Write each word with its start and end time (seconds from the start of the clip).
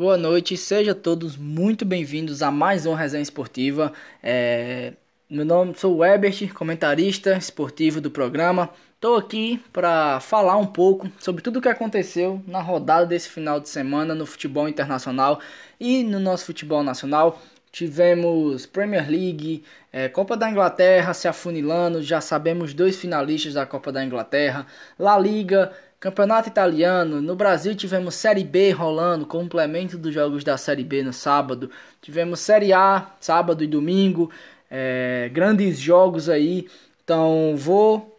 Boa 0.00 0.16
noite, 0.16 0.56
sejam 0.56 0.94
todos 0.94 1.36
muito 1.36 1.84
bem-vindos 1.84 2.40
a 2.40 2.50
mais 2.50 2.86
uma 2.86 2.96
resenha 2.96 3.22
esportiva. 3.22 3.92
É... 4.22 4.94
Meu 5.28 5.44
nome 5.44 5.74
sou 5.76 6.00
o 6.00 6.54
comentarista 6.54 7.36
esportivo 7.36 8.00
do 8.00 8.10
programa. 8.10 8.70
Estou 8.94 9.18
aqui 9.18 9.62
para 9.70 10.18
falar 10.20 10.56
um 10.56 10.64
pouco 10.64 11.12
sobre 11.18 11.42
tudo 11.42 11.58
o 11.58 11.60
que 11.60 11.68
aconteceu 11.68 12.42
na 12.46 12.62
rodada 12.62 13.04
desse 13.04 13.28
final 13.28 13.60
de 13.60 13.68
semana 13.68 14.14
no 14.14 14.24
futebol 14.24 14.66
internacional 14.66 15.38
e 15.78 16.02
no 16.02 16.18
nosso 16.18 16.46
futebol 16.46 16.82
nacional. 16.82 17.38
Tivemos 17.70 18.64
Premier 18.64 19.06
League, 19.06 19.62
é, 19.92 20.08
Copa 20.08 20.34
da 20.34 20.50
Inglaterra 20.50 21.12
se 21.12 21.28
afunilando, 21.28 22.02
já 22.02 22.22
sabemos 22.22 22.72
dois 22.72 22.96
finalistas 22.96 23.52
da 23.52 23.66
Copa 23.66 23.92
da 23.92 24.02
Inglaterra, 24.02 24.66
La 24.98 25.18
Liga, 25.18 25.70
Campeonato 26.00 26.48
Italiano. 26.48 27.20
No 27.20 27.36
Brasil 27.36 27.74
tivemos 27.74 28.14
Série 28.14 28.42
B 28.42 28.70
rolando, 28.72 29.26
complemento 29.26 29.98
dos 29.98 30.14
jogos 30.14 30.42
da 30.42 30.56
Série 30.56 30.82
B 30.82 31.02
no 31.02 31.12
sábado. 31.12 31.70
Tivemos 32.00 32.40
Série 32.40 32.72
A, 32.72 33.10
sábado 33.20 33.62
e 33.62 33.66
domingo. 33.66 34.30
É, 34.70 35.30
grandes 35.30 35.78
jogos 35.78 36.30
aí. 36.30 36.66
Então 37.04 37.54
vou 37.56 38.18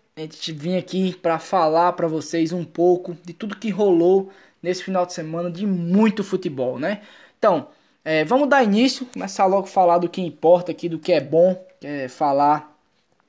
vir 0.56 0.78
aqui 0.78 1.16
para 1.16 1.40
falar 1.40 1.94
para 1.94 2.08
vocês 2.08 2.54
um 2.54 2.64
pouco 2.64 3.18
de 3.26 3.34
tudo 3.34 3.58
que 3.58 3.72
rolou 3.72 4.32
nesse 4.62 4.84
final 4.84 5.06
de 5.06 5.14
semana 5.14 5.50
de 5.50 5.66
muito 5.66 6.24
futebol, 6.24 6.78
né? 6.78 7.02
Então, 7.40 7.68
é, 8.06 8.24
vamos 8.24 8.48
dar 8.48 8.64
início, 8.64 9.08
começar 9.08 9.48
logo 9.48 9.64
a 9.64 9.68
falar 9.68 9.98
do 9.98 10.10
que 10.10 10.22
importa 10.22 10.72
aqui, 10.72 10.88
do 10.88 11.00
que 11.00 11.12
é 11.12 11.20
bom, 11.20 11.60
é 11.82 12.08
falar 12.08 12.78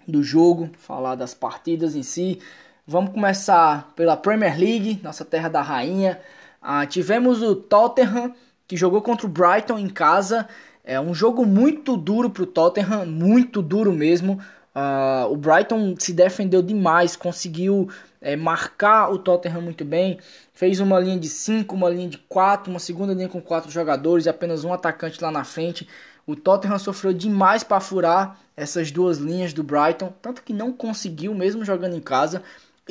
do 0.06 0.22
jogo, 0.22 0.70
falar 0.76 1.14
das 1.14 1.32
partidas 1.32 1.94
em 1.94 2.02
si. 2.02 2.38
Vamos 2.84 3.12
começar 3.12 3.92
pela 3.94 4.16
Premier 4.16 4.58
League, 4.58 5.00
nossa 5.04 5.24
terra 5.24 5.48
da 5.48 5.62
rainha. 5.62 6.20
Ah, 6.60 6.84
tivemos 6.84 7.40
o 7.40 7.54
Tottenham 7.54 8.34
que 8.66 8.76
jogou 8.76 9.00
contra 9.00 9.24
o 9.24 9.28
Brighton 9.28 9.78
em 9.78 9.88
casa. 9.88 10.48
É 10.82 11.00
um 11.00 11.14
jogo 11.14 11.46
muito 11.46 11.96
duro 11.96 12.28
para 12.28 12.42
o 12.42 12.46
Tottenham, 12.46 13.06
muito 13.06 13.62
duro 13.62 13.92
mesmo. 13.92 14.40
Ah, 14.74 15.28
o 15.30 15.36
Brighton 15.36 15.94
se 15.96 16.12
defendeu 16.12 16.60
demais, 16.60 17.14
conseguiu 17.14 17.88
é, 18.20 18.34
marcar 18.34 19.12
o 19.12 19.18
Tottenham 19.18 19.60
muito 19.60 19.84
bem. 19.84 20.18
Fez 20.52 20.80
uma 20.80 20.98
linha 20.98 21.20
de 21.20 21.28
5, 21.28 21.72
uma 21.76 21.88
linha 21.88 22.08
de 22.08 22.18
4, 22.18 22.68
uma 22.68 22.80
segunda 22.80 23.14
linha 23.14 23.28
com 23.28 23.40
quatro 23.40 23.70
jogadores, 23.70 24.26
apenas 24.26 24.64
um 24.64 24.72
atacante 24.72 25.22
lá 25.22 25.30
na 25.30 25.44
frente. 25.44 25.86
O 26.26 26.34
Tottenham 26.34 26.80
sofreu 26.80 27.12
demais 27.12 27.62
para 27.62 27.78
furar 27.78 28.40
essas 28.56 28.90
duas 28.90 29.18
linhas 29.18 29.52
do 29.52 29.62
Brighton, 29.62 30.12
tanto 30.20 30.42
que 30.42 30.52
não 30.52 30.72
conseguiu, 30.72 31.32
mesmo 31.32 31.64
jogando 31.64 31.94
em 31.94 32.00
casa. 32.00 32.42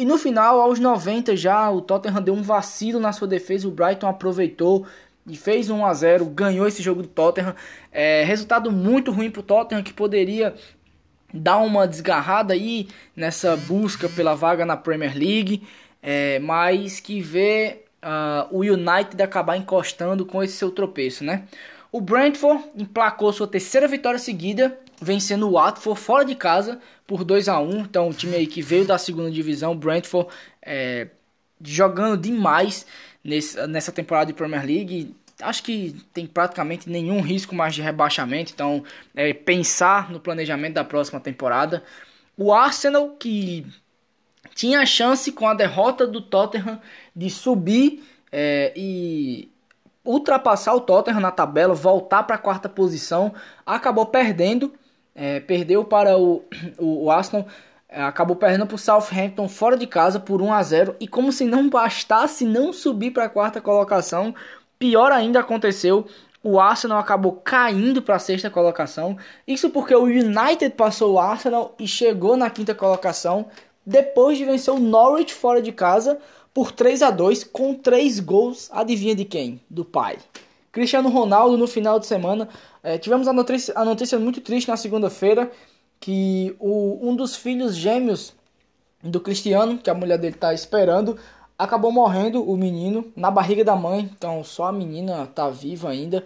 E 0.02 0.06
no 0.06 0.18
final, 0.18 0.60
aos 0.60 0.80
90 0.80 1.36
já, 1.36 1.70
o 1.70 1.80
Tottenham 1.80 2.24
deu 2.24 2.34
um 2.34 2.42
vacilo 2.42 3.00
na 3.00 3.14
sua 3.14 3.28
defesa, 3.28 3.68
o 3.68 3.72
Brighton 3.72 4.08
aproveitou 4.08 4.88
e 5.28 5.38
fez 5.38 5.70
1 5.70 5.86
a 5.86 5.94
0 5.94 6.26
ganhou 6.26 6.68
esse 6.68 6.82
jogo 6.82 7.04
do 7.04 7.08
Tottenham. 7.08 7.56
É, 7.92 8.24
resultado 8.24 8.72
muito 8.72 9.12
ruim 9.12 9.30
para 9.30 9.42
o 9.42 9.44
Tottenham, 9.44 9.84
que 9.84 9.94
poderia 9.94 10.56
dar 11.32 11.58
uma 11.58 11.88
desgarrada 11.88 12.56
aí 12.56 12.88
nessa 13.16 13.56
busca 13.56 14.10
pela 14.10 14.34
vaga 14.34 14.66
na 14.66 14.76
Premier 14.76 15.16
League, 15.16 15.68
é, 16.02 16.40
mas 16.40 17.00
que 17.00 17.22
vê 17.22 17.84
uh, 18.02 18.48
o 18.50 18.62
United 18.62 19.22
acabar 19.22 19.56
encostando 19.56 20.26
com 20.26 20.42
esse 20.42 20.56
seu 20.56 20.72
tropeço, 20.72 21.24
né? 21.24 21.44
O 21.92 22.00
Brentford 22.00 22.64
emplacou 22.76 23.34
sua 23.34 23.48
terceira 23.48 23.86
vitória 23.86 24.18
seguida, 24.18 24.80
vencendo 25.02 25.48
o 25.48 25.54
Watford 25.54 26.00
fora 26.00 26.24
de 26.24 26.36
casa 26.36 26.80
por 27.06 27.26
2 27.26 27.50
a 27.50 27.60
1 27.60 27.80
Então, 27.82 28.08
o 28.08 28.14
time 28.14 28.36
aí 28.36 28.48
que 28.48 28.62
veio 28.62 28.86
da 28.86 28.98
segunda 28.98 29.30
divisão, 29.30 29.74
o 29.74 29.76
Brentford, 29.76 30.30
é, 30.62 31.10
jogando 31.62 32.16
demais 32.22 32.86
nesse, 33.22 33.68
nessa 33.68 33.92
temporada 33.92 34.28
de 34.28 34.34
Premier 34.34 34.66
League. 34.66 35.14
Acho 35.42 35.64
que 35.64 35.96
tem 36.14 36.26
praticamente 36.26 36.90
nenhum 36.90 37.20
risco 37.20 37.54
mais 37.54 37.76
de 37.76 37.82
rebaixamento. 37.82 38.54
Então, 38.54 38.86
é, 39.14 39.34
pensar 39.34 40.10
no 40.10 40.20
planejamento 40.20 40.76
da 40.76 40.86
próxima 40.86 41.20
temporada. 41.20 41.84
O 42.38 42.54
Arsenal, 42.54 43.10
que 43.20 43.66
tinha 44.56 44.80
a 44.80 44.86
chance 44.86 45.30
com 45.34 45.46
a 45.46 45.54
derrota 45.54 46.08
do 46.08 46.22
Tottenham 46.22 46.80
de 47.14 47.30
subir 47.30 48.02
é, 48.32 48.72
e 48.78 49.50
ultrapassar 50.04 50.74
o 50.74 50.82
Tottenham 50.82 51.20
na 51.20 51.32
tabela, 51.32 51.74
voltar 51.74 52.24
para 52.24 52.36
a 52.36 52.40
quarta 52.40 52.68
posição, 52.68 53.34
acabou 53.66 54.06
perdendo, 54.06 54.74
é, 55.14 55.40
perdeu 55.40 55.86
para 55.86 56.18
o, 56.18 56.44
o, 56.78 57.06
o 57.06 57.12
Arsenal, 57.12 57.46
é, 57.88 58.02
acabou 58.02 58.36
perdendo 58.36 58.66
para 58.66 58.76
o 58.76 58.80
Southampton 58.80 59.48
fora 59.48 59.78
de 59.78 59.86
casa 59.86 60.20
por 60.20 60.42
1 60.42 60.54
a 60.54 60.64
0 60.64 60.96
e 61.00 61.08
como 61.08 61.32
se 61.32 61.46
não 61.46 61.70
bastasse 61.70 62.46
não 62.46 62.72
subir 62.72 63.12
para 63.12 63.26
a 63.26 63.30
quarta 63.30 63.60
colocação, 63.62 64.34
pior 64.80 65.12
ainda 65.12 65.42
aconteceu. 65.42 66.08
O 66.44 66.60
Arsenal 66.60 66.98
acabou 66.98 67.34
caindo 67.34 68.02
para 68.02 68.16
a 68.16 68.20
sexta 68.20 68.50
colocação. 68.50 69.16
Isso 69.46 69.70
porque 69.70 69.94
o 69.94 70.06
United 70.06 70.72
passou 70.72 71.14
o 71.14 71.20
Arsenal 71.20 71.76
e 71.78 71.88
chegou 71.88 72.36
na 72.36 72.50
quinta 72.50 72.74
colocação 72.74 73.48
depois 73.86 74.38
de 74.38 74.46
vencer 74.46 74.74
o 74.74 74.80
Norwich 74.80 75.34
fora 75.34 75.62
de 75.62 75.72
casa 75.72 76.18
por 76.54 76.72
3 76.72 77.02
a 77.02 77.12
2 77.12 77.44
com 77.46 77.74
3 77.74 78.20
gols, 78.20 78.70
adivinha 78.72 79.16
de 79.16 79.26
quem? 79.26 79.62
Do 79.70 79.86
pai. 79.86 80.18
Cristiano 80.72 81.10
Ronaldo 81.10 81.58
no 81.58 81.68
final 81.68 82.00
de 82.00 82.06
semana. 82.06 82.48
É, 82.82 82.98
tivemos 82.98 83.28
a 83.28 83.34
notícia, 83.34 83.74
a 83.78 83.84
notícia 83.84 84.18
muito 84.18 84.42
triste 84.42 84.68
na 84.68 84.78
segunda-feira 84.78 85.52
que 86.00 86.56
o, 86.60 87.00
um 87.02 87.16
dos 87.16 87.36
filhos 87.36 87.76
gêmeos 87.76 88.34
do 89.04 89.20
Cristiano, 89.20 89.78
que 89.78 89.90
a 89.90 89.94
mulher 89.94 90.18
dele 90.18 90.36
está 90.36 90.54
esperando, 90.54 91.18
acabou 91.58 91.92
morrendo 91.92 92.44
o 92.44 92.58
menino 92.58 93.12
na 93.16 93.30
barriga 93.30 93.64
da 93.64 93.76
mãe. 93.76 94.10
Então 94.18 94.44
só 94.44 94.66
a 94.66 94.72
menina 94.72 95.24
está 95.24 95.50
viva 95.50 95.90
ainda. 95.90 96.26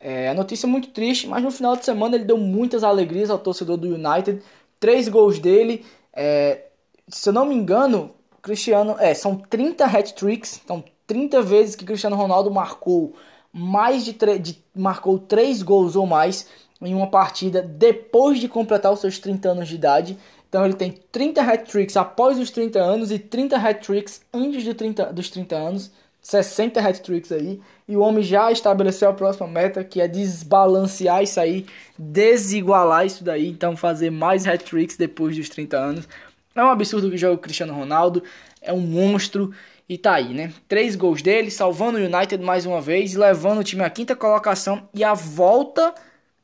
É, 0.00 0.28
a 0.28 0.34
notícia 0.34 0.66
muito 0.66 0.88
triste, 0.88 1.28
mas 1.28 1.42
no 1.42 1.50
final 1.50 1.76
de 1.76 1.84
semana 1.84 2.16
ele 2.16 2.24
deu 2.24 2.36
muitas 2.36 2.82
alegrias 2.82 3.30
ao 3.30 3.38
torcedor 3.38 3.76
do 3.76 3.94
United. 3.94 4.42
Três 4.80 5.08
gols 5.08 5.38
dele. 5.38 5.84
É, 6.12 6.66
se 7.08 7.28
eu 7.28 7.32
não 7.32 7.44
me 7.44 7.54
engano, 7.54 8.10
Cristiano, 8.42 8.96
é, 8.98 9.14
são 9.14 9.36
30 9.36 9.84
hat-tricks, 9.84 10.60
então 10.64 10.82
30 11.06 11.40
vezes 11.42 11.76
que 11.76 11.84
Cristiano 11.84 12.16
Ronaldo 12.16 12.50
marcou 12.50 13.14
mais 13.52 14.04
de, 14.04 14.12
de 14.38 14.58
marcou 14.74 15.18
3 15.18 15.62
gols 15.62 15.94
ou 15.94 16.06
mais 16.06 16.48
em 16.80 16.94
uma 16.94 17.06
partida 17.06 17.62
depois 17.62 18.40
de 18.40 18.48
completar 18.48 18.92
os 18.92 19.00
seus 19.00 19.18
30 19.18 19.50
anos 19.50 19.68
de 19.68 19.76
idade. 19.76 20.18
Então 20.48 20.64
ele 20.64 20.74
tem 20.74 20.92
30 21.12 21.40
hat-tricks 21.40 21.96
após 21.96 22.38
os 22.38 22.50
30 22.50 22.78
anos 22.78 23.12
e 23.12 23.18
30 23.18 23.56
hat-tricks 23.56 24.22
antes 24.34 24.62
de 24.62 24.74
30, 24.74 25.12
dos 25.12 25.30
30 25.30 25.56
anos. 25.56 25.90
60 26.20 26.80
hat-tricks 26.80 27.32
aí. 27.32 27.60
E 27.88 27.96
o 27.96 28.00
homem 28.00 28.22
já 28.22 28.50
estabeleceu 28.52 29.08
a 29.08 29.12
próxima 29.12 29.46
meta, 29.46 29.82
que 29.82 30.00
é 30.00 30.06
desbalancear 30.06 31.22
isso 31.22 31.40
aí, 31.40 31.66
desigualar 31.98 33.04
isso 33.06 33.24
daí. 33.24 33.48
Então 33.48 33.76
fazer 33.76 34.10
mais 34.10 34.46
hat-tricks 34.46 34.96
depois 34.96 35.36
dos 35.36 35.48
30 35.48 35.76
anos. 35.76 36.08
É 36.54 36.62
um 36.62 36.68
absurdo 36.68 37.10
que 37.10 37.16
joga 37.16 37.34
o 37.34 37.38
Cristiano 37.38 37.72
Ronaldo, 37.72 38.22
é 38.60 38.72
um 38.72 38.80
monstro 38.80 39.52
e 39.88 39.98
tá 39.98 40.14
aí, 40.14 40.32
né? 40.32 40.52
Três 40.68 40.96
gols 40.96 41.22
dele, 41.22 41.50
salvando 41.50 41.98
o 41.98 42.02
United 42.02 42.42
mais 42.42 42.66
uma 42.66 42.80
vez, 42.80 43.14
levando 43.14 43.58
o 43.58 43.64
time 43.64 43.82
à 43.82 43.90
quinta 43.90 44.14
colocação 44.14 44.88
e 44.94 45.02
a 45.02 45.14
volta 45.14 45.94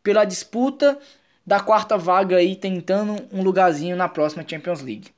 pela 0.03 0.25
disputa 0.25 0.99
da 1.47 1.61
quarta 1.61 1.97
vaga 1.97 2.37
aí, 2.37 2.57
tentando 2.57 3.17
um 3.33 3.43
lugarzinho 3.43 3.97
na 3.97 4.09
próxima 4.09 4.45
Champions 4.47 4.83
League. 4.83 5.09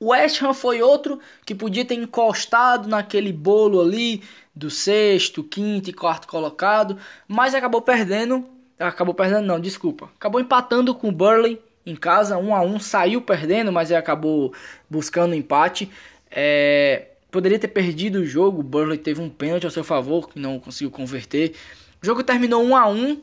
O 0.00 0.08
West 0.08 0.42
Ham 0.42 0.52
foi 0.52 0.82
outro 0.82 1.20
que 1.44 1.54
podia 1.54 1.84
ter 1.84 1.94
encostado 1.94 2.88
naquele 2.88 3.32
bolo 3.32 3.80
ali 3.80 4.22
do 4.54 4.68
sexto, 4.68 5.44
quinto 5.44 5.90
e 5.90 5.92
quarto 5.92 6.26
colocado, 6.26 6.98
mas 7.28 7.54
acabou 7.54 7.80
perdendo, 7.80 8.44
acabou 8.78 9.14
perdendo 9.14 9.46
não, 9.46 9.60
desculpa, 9.60 10.10
acabou 10.16 10.40
empatando 10.40 10.94
com 10.94 11.08
o 11.08 11.12
Burley 11.12 11.60
em 11.84 11.96
casa, 11.96 12.38
1 12.38 12.54
a 12.54 12.62
1 12.62 12.80
saiu 12.80 13.20
perdendo, 13.20 13.72
mas 13.72 13.90
acabou 13.90 14.52
buscando 14.88 15.34
empate. 15.34 15.90
É, 16.30 17.06
poderia 17.30 17.58
ter 17.58 17.68
perdido 17.68 18.20
o 18.20 18.26
jogo, 18.26 18.60
o 18.60 18.62
Burnley 18.62 18.98
teve 18.98 19.20
um 19.20 19.28
pênalti 19.28 19.64
ao 19.64 19.70
seu 19.70 19.84
favor, 19.84 20.28
que 20.28 20.38
não 20.38 20.58
conseguiu 20.58 20.90
converter. 20.90 21.54
O 22.02 22.06
jogo 22.06 22.22
terminou 22.22 22.62
1 22.62 22.76
a 22.76 22.88
1 22.88 23.12
uh, 23.12 23.20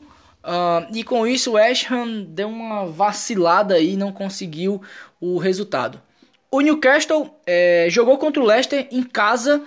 e 0.94 1.04
com 1.04 1.26
isso 1.26 1.50
o 1.50 1.54
West 1.54 1.90
Ham 1.90 2.22
deu 2.28 2.48
uma 2.48 2.86
vacilada 2.86 3.74
aí, 3.74 3.96
não 3.96 4.12
conseguiu 4.12 4.82
o 5.20 5.38
resultado. 5.38 6.00
O 6.50 6.60
Newcastle 6.60 7.32
é, 7.46 7.86
jogou 7.88 8.18
contra 8.18 8.42
o 8.42 8.46
Leicester 8.46 8.88
em 8.90 9.02
casa 9.02 9.62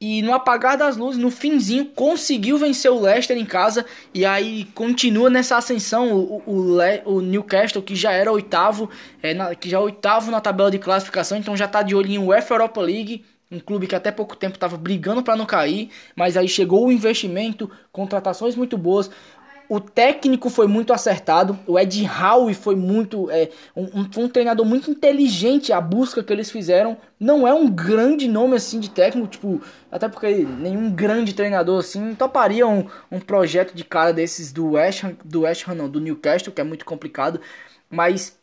e 0.00 0.22
no 0.22 0.34
apagar 0.34 0.76
das 0.76 0.96
luzes, 0.96 1.20
no 1.20 1.30
finzinho, 1.30 1.86
conseguiu 1.86 2.58
vencer 2.58 2.90
o 2.90 3.00
Leicester 3.00 3.36
em 3.36 3.44
casa. 3.44 3.86
E 4.12 4.24
aí 4.24 4.64
continua 4.74 5.30
nessa 5.30 5.56
ascensão 5.56 6.12
o, 6.12 6.42
o, 6.46 6.78
o 7.06 7.20
Newcastle, 7.20 7.82
que 7.82 7.94
já 7.94 8.12
era 8.12 8.30
oitavo, 8.30 8.90
é, 9.22 9.32
na, 9.32 9.54
que 9.54 9.68
já 9.68 9.78
é 9.78 9.80
oitavo 9.80 10.30
na 10.30 10.40
tabela 10.40 10.70
de 10.70 10.78
classificação, 10.78 11.38
então 11.38 11.56
já 11.56 11.64
está 11.64 11.82
de 11.82 11.94
olho 11.94 12.10
em 12.10 12.18
UEFA 12.18 12.54
Europa 12.54 12.80
League. 12.80 13.24
Um 13.50 13.60
clube 13.60 13.86
que 13.86 13.94
até 13.94 14.10
pouco 14.10 14.34
tempo 14.34 14.56
estava 14.56 14.76
brigando 14.76 15.22
para 15.22 15.36
não 15.36 15.46
cair, 15.46 15.90
mas 16.16 16.36
aí 16.36 16.48
chegou 16.48 16.86
o 16.86 16.92
investimento, 16.92 17.70
contratações 17.92 18.56
muito 18.56 18.76
boas. 18.76 19.10
O 19.68 19.80
técnico 19.80 20.50
foi 20.50 20.66
muito 20.66 20.92
acertado. 20.92 21.58
O 21.66 21.78
Ed 21.78 22.06
Howe 22.06 22.52
foi 22.54 22.76
muito. 22.76 23.30
É, 23.30 23.50
um, 23.74 23.84
um, 23.84 24.24
um, 24.24 24.28
treinador 24.28 24.66
muito 24.66 24.90
inteligente. 24.90 25.72
A 25.72 25.80
busca 25.80 26.22
que 26.22 26.32
eles 26.32 26.50
fizeram. 26.50 26.96
Não 27.18 27.48
é 27.48 27.54
um 27.54 27.68
grande 27.68 28.28
nome 28.28 28.56
assim 28.56 28.78
de 28.78 28.90
técnico. 28.90 29.28
Tipo, 29.28 29.62
até 29.90 30.08
porque 30.08 30.28
nenhum 30.44 30.90
grande 30.90 31.34
treinador 31.34 31.80
assim 31.80 32.14
toparia 32.14 32.66
um, 32.66 32.86
um 33.10 33.18
projeto 33.18 33.74
de 33.74 33.84
cara 33.84 34.12
desses 34.12 34.52
do 34.52 34.72
West 34.72 35.04
Ham, 35.04 35.16
do 35.24 35.42
West 35.42 35.66
Ham, 35.66 35.74
não, 35.74 35.88
do 35.88 36.00
Newcastle, 36.00 36.52
que 36.52 36.60
é 36.60 36.64
muito 36.64 36.84
complicado. 36.84 37.40
Mas 37.88 38.38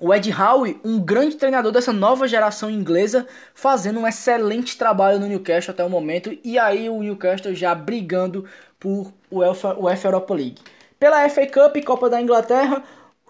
o 0.00 0.14
Ed 0.14 0.32
Howe, 0.32 0.80
um 0.82 0.98
grande 0.98 1.36
treinador 1.36 1.70
dessa 1.70 1.92
nova 1.92 2.26
geração 2.26 2.70
inglesa, 2.70 3.26
fazendo 3.54 4.00
um 4.00 4.06
excelente 4.06 4.78
trabalho 4.78 5.20
no 5.20 5.26
Newcastle 5.26 5.72
até 5.72 5.84
o 5.84 5.90
momento. 5.90 6.36
E 6.42 6.58
aí 6.58 6.88
o 6.88 7.02
Newcastle 7.02 7.54
já 7.54 7.74
brigando 7.74 8.46
por 8.80 9.12
UEFA, 9.30 9.78
UEFA 9.78 10.08
Europa 10.08 10.34
League. 10.34 10.56
Pela 10.98 11.28
FA 11.28 11.46
Cup 11.46 11.76
e 11.76 11.82
Copa 11.82 12.10
da 12.10 12.20
Inglaterra, 12.20 12.82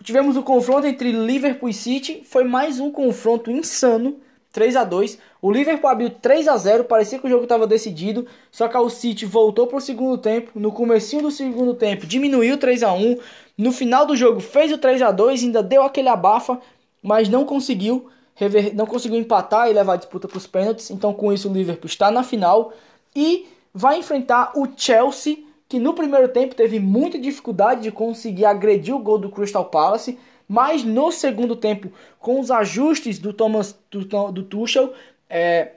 tivemos 0.03 0.37
o 0.37 0.43
confronto 0.43 0.87
entre 0.87 1.13
Liverpool 1.13 1.69
e 1.69 1.75
City. 1.75 2.23
Foi 2.25 2.45
mais 2.45 2.81
um 2.81 2.91
confronto 2.91 3.51
insano, 3.51 4.17
3 4.53 4.77
a 4.77 4.85
2 4.85 5.19
O 5.41 5.51
Liverpool 5.51 5.89
abriu 5.89 6.11
3 6.11 6.49
a 6.49 6.57
0 6.57 6.85
parecia 6.85 7.19
que 7.19 7.27
o 7.27 7.31
jogo 7.31 7.45
estava 7.45 7.67
decidido, 7.67 8.27
só 8.51 8.67
que 8.67 8.77
o 8.77 8.91
City 8.91 9.25
voltou 9.25 9.67
para 9.67 9.79
o 9.79 9.81
segundo 9.81 10.19
tempo. 10.19 10.53
No 10.55 10.73
comecinho 10.73 11.23
do 11.23 11.31
segundo 11.31 11.75
tempo, 11.75 12.07
diminuiu 12.07 12.59
3 12.59 12.83
a 12.83 12.93
1 12.93 13.17
No 13.59 13.73
final 13.73 14.07
do 14.07 14.17
jogo, 14.17 14.41
fez 14.41 14.73
o 14.73 14.79
3 14.79 15.03
a 15.03 15.11
2 15.11 15.45
ainda 15.45 15.63
deu 15.63 15.83
aquele 15.83 16.09
abafa, 16.09 16.59
mas 17.03 17.29
não 17.29 17.45
conseguiu 17.45 18.09
rever, 18.35 18.75
não 18.75 18.87
conseguiu 18.87 19.19
empatar 19.19 19.69
e 19.69 19.73
levar 19.73 19.95
a 19.95 19.97
disputa 19.97 20.27
para 20.27 20.39
os 20.39 20.47
pênaltis. 20.47 20.91
Então, 20.91 21.13
com 21.13 21.33
isso, 21.33 21.49
o 21.49 21.53
Liverpool 21.53 21.87
está 21.87 22.11
na 22.11 22.23
final 22.23 22.73
e 23.15 23.47
vai 23.73 23.99
enfrentar 23.99 24.53
o 24.57 24.69
Chelsea, 24.77 25.39
que 25.69 25.79
no 25.79 25.95
primeiro 25.95 26.29
tempo 26.29 26.55
teve 26.55 26.81
muita 26.81 27.19
dificuldade 27.19 27.83
de 27.83 27.93
conseguir 27.93 28.45
agredir 28.45 28.95
o 28.95 28.99
gol 28.99 29.19
do 29.19 29.31
Crystal 29.31 29.65
Palace, 29.65 30.19
mas 30.49 30.83
no 30.83 31.13
segundo 31.13 31.55
tempo, 31.55 31.93
com 32.19 32.41
os 32.41 32.51
ajustes 32.51 33.19
do 33.19 33.33
Thomas 33.33 33.79
do, 33.91 34.05
do 34.33 34.43
Tuchel, 34.43 34.93
é, 35.29 35.75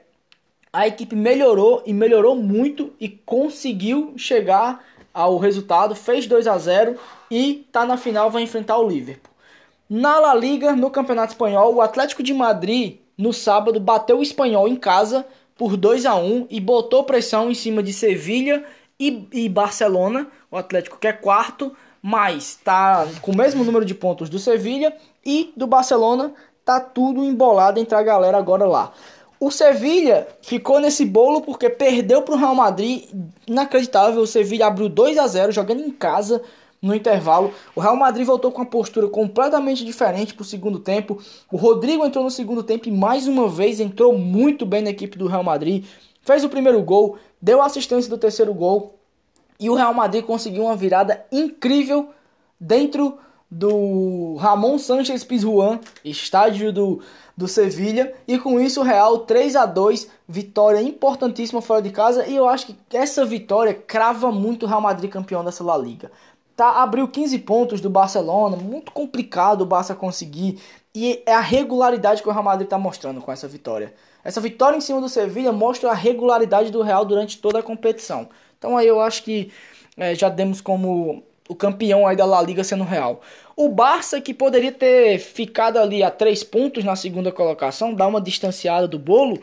a 0.72 0.88
equipe 0.88 1.14
melhorou 1.14 1.82
e 1.86 1.92
melhorou 1.92 2.34
muito 2.34 2.92
e 2.98 3.08
conseguiu 3.08 4.14
chegar 4.16 4.84
ao 5.14 5.38
resultado, 5.38 5.94
fez 5.94 6.26
2 6.26 6.48
a 6.48 6.58
0 6.58 6.98
e 7.30 7.64
tá 7.70 7.86
na 7.86 7.96
final 7.96 8.28
vai 8.32 8.42
enfrentar 8.42 8.78
o 8.78 8.88
Liverpool. 8.88 9.32
Na 9.88 10.18
La 10.18 10.34
Liga, 10.34 10.74
no 10.74 10.90
Campeonato 10.90 11.34
Espanhol, 11.34 11.72
o 11.72 11.80
Atlético 11.80 12.24
de 12.24 12.34
Madrid 12.34 12.98
no 13.16 13.32
sábado 13.32 13.78
bateu 13.78 14.18
o 14.18 14.22
Espanhol 14.22 14.66
em 14.66 14.74
casa 14.74 15.24
por 15.56 15.76
2 15.76 16.06
a 16.06 16.14
1 16.14 16.48
e 16.50 16.60
botou 16.60 17.04
pressão 17.04 17.50
em 17.50 17.54
cima 17.54 17.82
de 17.82 17.92
Sevilha 17.92 18.64
e, 18.98 19.28
e 19.32 19.48
Barcelona. 19.48 20.28
O 20.50 20.56
Atlético 20.56 20.98
que 20.98 21.06
é 21.06 21.12
quarto, 21.12 21.74
mas 22.02 22.50
está 22.50 23.06
com 23.20 23.32
o 23.32 23.36
mesmo 23.36 23.64
número 23.64 23.84
de 23.84 23.94
pontos 23.94 24.28
do 24.28 24.38
Sevilha 24.38 24.94
e 25.24 25.52
do 25.56 25.66
Barcelona. 25.66 26.32
Tá 26.64 26.80
tudo 26.80 27.24
embolado 27.24 27.78
entre 27.78 27.94
a 27.94 28.02
galera 28.02 28.38
agora 28.38 28.64
lá. 28.66 28.92
O 29.38 29.50
Sevilha 29.50 30.26
ficou 30.40 30.80
nesse 30.80 31.04
bolo 31.04 31.42
porque 31.42 31.68
perdeu 31.68 32.22
para 32.22 32.34
o 32.34 32.38
Real 32.38 32.54
Madrid. 32.54 33.04
Inacreditável. 33.46 34.22
O 34.22 34.26
Sevilha 34.26 34.66
abriu 34.66 34.88
2 34.88 35.18
a 35.18 35.26
0 35.26 35.52
jogando 35.52 35.82
em 35.82 35.90
casa 35.90 36.42
no 36.84 36.94
intervalo. 36.94 37.52
O 37.74 37.80
Real 37.80 37.96
Madrid 37.96 38.26
voltou 38.26 38.52
com 38.52 38.60
uma 38.60 38.66
postura 38.66 39.08
completamente 39.08 39.84
diferente 39.84 40.34
para 40.34 40.42
o 40.42 40.46
segundo 40.46 40.78
tempo. 40.78 41.18
O 41.50 41.56
Rodrigo 41.56 42.04
entrou 42.04 42.22
no 42.22 42.30
segundo 42.30 42.62
tempo 42.62 42.88
e 42.88 42.92
mais 42.92 43.26
uma 43.26 43.48
vez 43.48 43.80
entrou 43.80 44.16
muito 44.16 44.66
bem 44.66 44.82
na 44.82 44.90
equipe 44.90 45.16
do 45.16 45.26
Real 45.26 45.42
Madrid. 45.42 45.86
Fez 46.22 46.44
o 46.44 46.48
primeiro 46.48 46.82
gol, 46.82 47.16
deu 47.40 47.62
assistência 47.62 48.10
do 48.10 48.18
terceiro 48.18 48.52
gol 48.52 48.98
e 49.58 49.70
o 49.70 49.74
Real 49.74 49.94
Madrid 49.94 50.24
conseguiu 50.24 50.64
uma 50.64 50.76
virada 50.76 51.24
incrível 51.32 52.10
dentro 52.60 53.18
do 53.50 54.34
Ramon 54.36 54.78
Sanchez 54.78 55.22
Pizjuan, 55.22 55.78
estádio 56.04 56.72
do, 56.72 57.00
do 57.36 57.46
Sevilha, 57.46 58.12
e 58.26 58.36
com 58.36 58.58
isso 58.58 58.80
o 58.80 58.84
Real 58.84 59.18
3 59.18 59.54
a 59.54 59.64
2 59.64 60.08
vitória 60.26 60.82
importantíssima 60.82 61.62
fora 61.62 61.80
de 61.80 61.90
casa, 61.90 62.26
e 62.26 62.34
eu 62.34 62.48
acho 62.48 62.66
que 62.66 62.76
essa 62.92 63.24
vitória 63.24 63.72
crava 63.72 64.32
muito 64.32 64.64
o 64.64 64.68
Real 64.68 64.80
Madrid 64.80 65.08
campeão 65.08 65.44
dessa 65.44 65.62
La 65.62 65.78
Liga 65.78 66.10
tá, 66.56 66.82
abriu 66.82 67.08
15 67.08 67.38
pontos 67.40 67.80
do 67.80 67.90
Barcelona, 67.90 68.56
muito 68.56 68.92
complicado 68.92 69.62
o 69.62 69.66
Barça 69.66 69.94
conseguir. 69.94 70.60
E 70.94 71.22
é 71.26 71.34
a 71.34 71.40
regularidade 71.40 72.22
que 72.22 72.28
o 72.28 72.32
Real 72.32 72.44
Madrid 72.44 72.66
está 72.66 72.78
mostrando 72.78 73.20
com 73.20 73.32
essa 73.32 73.48
vitória. 73.48 73.92
Essa 74.22 74.40
vitória 74.40 74.76
em 74.76 74.80
cima 74.80 75.00
do 75.00 75.08
Sevilla 75.08 75.52
mostra 75.52 75.90
a 75.90 75.94
regularidade 75.94 76.70
do 76.70 76.82
Real 76.82 77.04
durante 77.04 77.38
toda 77.38 77.58
a 77.58 77.62
competição. 77.62 78.28
Então 78.58 78.76
aí 78.76 78.86
eu 78.86 79.00
acho 79.00 79.22
que 79.22 79.50
é, 79.96 80.14
já 80.14 80.28
demos 80.28 80.60
como 80.60 81.22
o 81.48 81.54
campeão 81.54 82.06
aí 82.06 82.16
da 82.16 82.24
La 82.24 82.40
Liga 82.40 82.64
sendo 82.64 82.84
Real. 82.84 83.20
O 83.56 83.68
Barça, 83.68 84.20
que 84.20 84.32
poderia 84.32 84.72
ter 84.72 85.18
ficado 85.18 85.78
ali 85.78 86.02
a 86.02 86.10
três 86.10 86.42
pontos 86.42 86.84
na 86.84 86.96
segunda 86.96 87.30
colocação, 87.30 87.94
dar 87.94 88.06
uma 88.06 88.20
distanciada 88.20 88.88
do 88.88 88.98
bolo, 88.98 89.40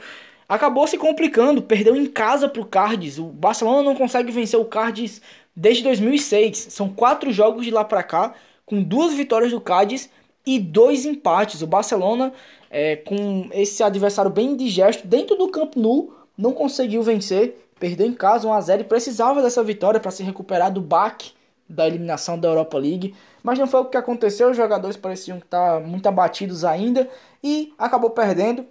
acabou 0.49 0.87
se 0.87 0.97
complicando, 0.97 1.61
perdeu 1.61 1.95
em 1.95 2.05
casa 2.05 2.49
para 2.49 2.61
o 2.61 2.65
Cardiz. 2.65 3.19
O 3.19 3.25
Barcelona 3.25 3.83
não 3.83 3.95
consegue 3.95 4.31
vencer 4.31 4.59
o 4.59 4.65
Cardiz 4.65 5.21
desde 5.61 5.83
2006. 5.83 6.67
São 6.71 6.89
quatro 6.89 7.31
jogos 7.31 7.63
de 7.63 7.71
lá 7.71 7.85
para 7.85 8.01
cá, 8.01 8.33
com 8.65 8.81
duas 8.81 9.13
vitórias 9.13 9.51
do 9.51 9.61
Cádiz 9.61 10.09
e 10.43 10.59
dois 10.59 11.05
empates. 11.05 11.61
O 11.61 11.67
Barcelona, 11.67 12.33
é, 12.69 12.95
com 12.95 13.47
esse 13.53 13.83
adversário 13.83 14.31
bem 14.31 14.53
indigesto, 14.53 15.07
dentro 15.07 15.35
do 15.35 15.49
Camp 15.49 15.75
Nou, 15.75 16.15
não 16.35 16.51
conseguiu 16.51 17.03
vencer, 17.03 17.67
perdeu 17.79 18.07
em 18.07 18.13
casa 18.13 18.47
1 18.47 18.53
a 18.53 18.61
0 18.61 18.81
e 18.81 18.85
precisava 18.85 19.43
dessa 19.43 19.63
vitória 19.63 19.99
para 19.99 20.09
se 20.09 20.23
recuperar 20.23 20.73
do 20.73 20.81
baque 20.81 21.33
da 21.69 21.87
eliminação 21.87 22.39
da 22.39 22.47
Europa 22.47 22.79
League. 22.79 23.13
Mas 23.43 23.59
não 23.59 23.67
foi 23.67 23.81
o 23.81 23.85
que 23.85 23.97
aconteceu, 23.97 24.49
os 24.49 24.57
jogadores 24.57 24.97
pareciam 24.97 25.37
estar 25.37 25.79
muito 25.79 26.07
abatidos 26.07 26.65
ainda 26.65 27.07
e 27.43 27.71
acabou 27.77 28.09
perdendo. 28.09 28.65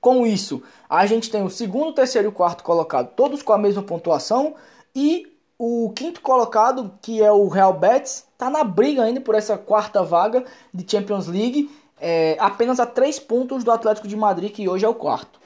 Com 0.00 0.26
isso, 0.26 0.62
a 0.88 1.04
gente 1.06 1.30
tem 1.30 1.42
o 1.42 1.50
segundo, 1.50 1.92
terceiro 1.92 2.30
e 2.30 2.32
quarto 2.32 2.64
colocado, 2.64 3.12
todos 3.14 3.42
com 3.42 3.52
a 3.52 3.58
mesma 3.58 3.82
pontuação, 3.82 4.54
e 4.94 5.30
o 5.62 5.92
quinto 5.94 6.22
colocado, 6.22 6.90
que 7.02 7.22
é 7.22 7.30
o 7.30 7.46
Real 7.46 7.74
Betis, 7.74 8.26
está 8.32 8.48
na 8.48 8.64
briga 8.64 9.02
ainda 9.02 9.20
por 9.20 9.34
essa 9.34 9.58
quarta 9.58 10.02
vaga 10.02 10.42
de 10.72 10.90
Champions 10.90 11.26
League, 11.26 11.70
é, 12.00 12.34
apenas 12.40 12.80
a 12.80 12.86
três 12.86 13.18
pontos 13.18 13.62
do 13.62 13.70
Atlético 13.70 14.08
de 14.08 14.16
Madrid, 14.16 14.50
que 14.52 14.66
hoje 14.66 14.86
é 14.86 14.88
o 14.88 14.94
quarto. 14.94 15.38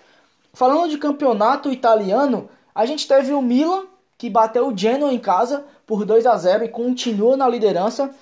Falando 0.52 0.88
de 0.88 0.99
campeonato 0.99 1.69
italiano, 1.69 2.49
a 2.72 2.87
gente 2.87 3.08
teve 3.08 3.32
o 3.32 3.43
Milan, 3.43 3.87
que 4.16 4.31
bateu 4.31 4.69
o 4.69 4.78
Genoa 4.78 5.12
em 5.12 5.19
casa 5.19 5.64
por 5.84 6.05
2 6.05 6.26
a 6.26 6.37
0 6.37 6.64
e 6.64 6.69
continua 6.69 7.37
na 7.37 7.49
liderança. 7.49 8.14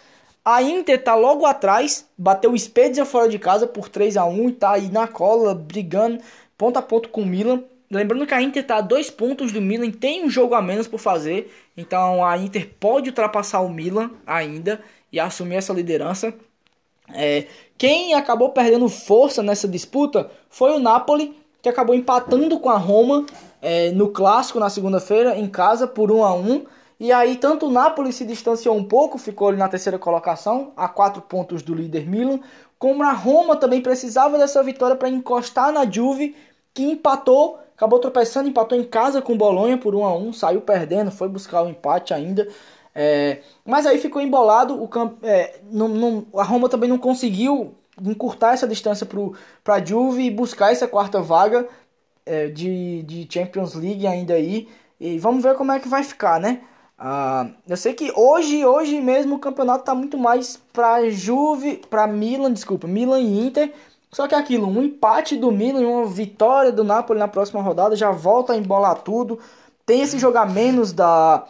A 0.42 0.62
Inter 0.62 0.98
está 0.98 1.14
logo 1.14 1.44
atrás, 1.44 2.06
bateu 2.16 2.52
o 2.52 2.58
Spezia 2.58 3.04
fora 3.04 3.28
de 3.28 3.38
casa 3.38 3.66
por 3.66 3.90
3 3.90 4.16
a 4.16 4.24
1 4.24 4.48
e 4.48 4.52
está 4.52 4.70
aí 4.70 4.88
na 4.88 5.06
cola, 5.06 5.54
brigando 5.54 6.22
ponto 6.56 6.78
a 6.78 6.82
ponto 6.82 7.10
com 7.10 7.20
o 7.20 7.26
Milan. 7.26 7.62
Lembrando 7.90 8.26
que 8.26 8.32
a 8.32 8.40
Inter 8.40 8.62
está 8.62 8.76
a 8.76 8.80
dois 8.80 9.10
pontos 9.10 9.52
do 9.52 9.60
Milan, 9.60 9.90
tem 9.90 10.24
um 10.24 10.30
jogo 10.30 10.54
a 10.54 10.62
menos 10.62 10.88
por 10.88 10.98
fazer, 10.98 11.52
então 11.76 12.24
a 12.24 12.36
Inter 12.36 12.70
pode 12.78 13.08
ultrapassar 13.10 13.60
o 13.60 13.68
Milan 13.68 14.10
ainda 14.26 14.82
e 15.12 15.18
assumir 15.18 15.56
essa 15.56 15.72
liderança. 15.72 16.34
É, 17.14 17.46
quem 17.76 18.14
acabou 18.14 18.50
perdendo 18.50 18.88
força 18.88 19.42
nessa 19.42 19.68
disputa 19.68 20.30
foi 20.48 20.72
o 20.72 20.78
Napoli, 20.78 21.36
que 21.60 21.68
acabou 21.68 21.94
empatando 21.94 22.58
com 22.58 22.70
a 22.70 22.78
Roma 22.78 23.26
é, 23.60 23.90
no 23.92 24.08
clássico 24.08 24.58
na 24.58 24.70
segunda-feira 24.70 25.36
em 25.36 25.48
casa 25.48 25.86
por 25.86 26.10
1 26.10 26.24
a 26.24 26.34
1 26.34 26.66
e 27.02 27.10
aí 27.10 27.36
tanto 27.36 27.66
o 27.66 27.70
Napoli 27.70 28.12
se 28.12 28.24
distanciou 28.24 28.76
um 28.76 28.84
pouco, 28.84 29.18
ficou 29.18 29.48
ali 29.48 29.58
na 29.58 29.68
terceira 29.68 29.98
colocação, 29.98 30.72
a 30.76 30.88
quatro 30.88 31.20
pontos 31.20 31.60
do 31.60 31.74
líder 31.74 32.08
Milan, 32.08 32.38
como 32.78 33.02
a 33.02 33.10
Roma 33.12 33.56
também 33.56 33.80
precisava 33.80 34.38
dessa 34.38 34.62
vitória 34.62 34.94
para 34.94 35.08
encostar 35.08 35.72
na 35.72 35.84
Juve, 35.84 36.36
que 36.72 36.84
empatou 36.84 37.58
acabou 37.82 37.98
tropeçando, 37.98 38.48
empatou 38.48 38.78
em 38.78 38.84
casa 38.84 39.20
com 39.20 39.32
o 39.32 39.36
Bolonha 39.36 39.76
por 39.76 39.92
1 39.92 40.04
a 40.04 40.16
1 40.16 40.32
saiu 40.32 40.60
perdendo, 40.60 41.10
foi 41.10 41.28
buscar 41.28 41.62
o 41.62 41.68
empate 41.68 42.14
ainda. 42.14 42.46
É, 42.94 43.40
mas 43.64 43.86
aí 43.86 43.98
ficou 43.98 44.22
embolado, 44.22 44.80
o 44.80 44.88
é, 45.22 45.58
não, 45.68 45.88
não, 45.88 46.26
a 46.36 46.44
Roma 46.44 46.68
também 46.68 46.88
não 46.88 46.98
conseguiu 46.98 47.74
encurtar 48.00 48.52
essa 48.52 48.68
distância 48.68 49.06
para 49.64 49.74
a 49.74 49.84
Juve 49.84 50.24
e 50.24 50.30
buscar 50.30 50.70
essa 50.70 50.86
quarta 50.86 51.20
vaga 51.20 51.66
é, 52.24 52.48
de, 52.48 53.02
de 53.02 53.26
Champions 53.28 53.74
League 53.74 54.06
ainda 54.06 54.34
aí. 54.34 54.68
E 55.00 55.18
vamos 55.18 55.42
ver 55.42 55.56
como 55.56 55.72
é 55.72 55.80
que 55.80 55.88
vai 55.88 56.04
ficar, 56.04 56.38
né? 56.38 56.60
Ah, 56.96 57.50
eu 57.68 57.76
sei 57.76 57.94
que 57.94 58.12
hoje, 58.14 58.64
hoje 58.64 59.00
mesmo 59.00 59.34
o 59.34 59.38
campeonato 59.40 59.80
está 59.80 59.94
muito 59.94 60.16
mais 60.16 60.56
para 60.72 61.10
Juve, 61.10 61.82
para 61.90 62.06
Milan, 62.06 62.52
desculpa, 62.52 62.86
Milan 62.86 63.18
e 63.18 63.46
Inter 63.46 63.72
só 64.14 64.28
que 64.28 64.34
aquilo, 64.34 64.66
um 64.68 64.82
empate 64.82 65.36
do 65.36 65.50
Milan 65.50 65.80
e 65.80 65.86
uma 65.86 66.06
vitória 66.06 66.70
do 66.70 66.84
Napoli 66.84 67.18
na 67.18 67.28
próxima 67.28 67.62
rodada 67.62 67.96
já 67.96 68.10
volta 68.10 68.52
a 68.52 68.56
embolar 68.56 68.96
tudo. 68.98 69.38
Tem 69.86 70.02
esse 70.02 70.18
jogar 70.18 70.50
menos 70.50 70.92
da, 70.92 71.46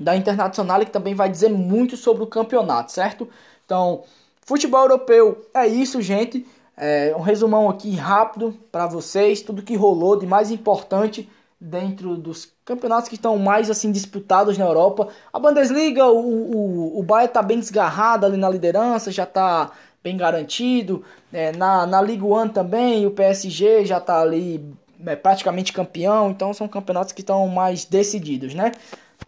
da 0.00 0.16
Internacional 0.16 0.80
que 0.80 0.90
também 0.90 1.14
vai 1.14 1.28
dizer 1.28 1.48
muito 1.48 1.96
sobre 1.96 2.24
o 2.24 2.26
campeonato, 2.26 2.90
certo? 2.90 3.28
Então, 3.64 4.02
futebol 4.42 4.80
europeu 4.82 5.46
é 5.54 5.68
isso, 5.68 6.02
gente. 6.02 6.44
É 6.76 7.14
um 7.16 7.22
resumão 7.22 7.70
aqui 7.70 7.94
rápido 7.94 8.58
para 8.72 8.86
vocês, 8.86 9.40
tudo 9.40 9.62
que 9.62 9.76
rolou 9.76 10.18
de 10.18 10.26
mais 10.26 10.50
importante 10.50 11.30
dentro 11.58 12.16
dos 12.16 12.52
campeonatos 12.64 13.08
que 13.08 13.14
estão 13.14 13.38
mais 13.38 13.70
assim 13.70 13.92
disputados 13.92 14.58
na 14.58 14.64
Europa. 14.64 15.08
A 15.32 15.38
Bundesliga, 15.38 16.04
o, 16.06 16.18
o, 16.18 16.98
o 16.98 17.02
Bayern 17.04 17.28
está 17.28 17.42
bem 17.42 17.60
desgarrado 17.60 18.26
ali 18.26 18.36
na 18.36 18.50
liderança, 18.50 19.10
já 19.10 19.22
está 19.22 19.70
bem 20.06 20.16
garantido. 20.16 21.04
É, 21.32 21.50
na, 21.50 21.84
na 21.84 22.00
Liga 22.00 22.24
One 22.24 22.50
também, 22.50 23.04
o 23.04 23.10
PSG 23.10 23.84
já 23.84 23.98
está 23.98 24.20
ali 24.20 24.64
é, 25.04 25.16
praticamente 25.16 25.72
campeão, 25.72 26.30
então 26.30 26.54
são 26.54 26.68
campeonatos 26.68 27.12
que 27.12 27.22
estão 27.22 27.48
mais 27.48 27.84
decididos, 27.84 28.54
né? 28.54 28.70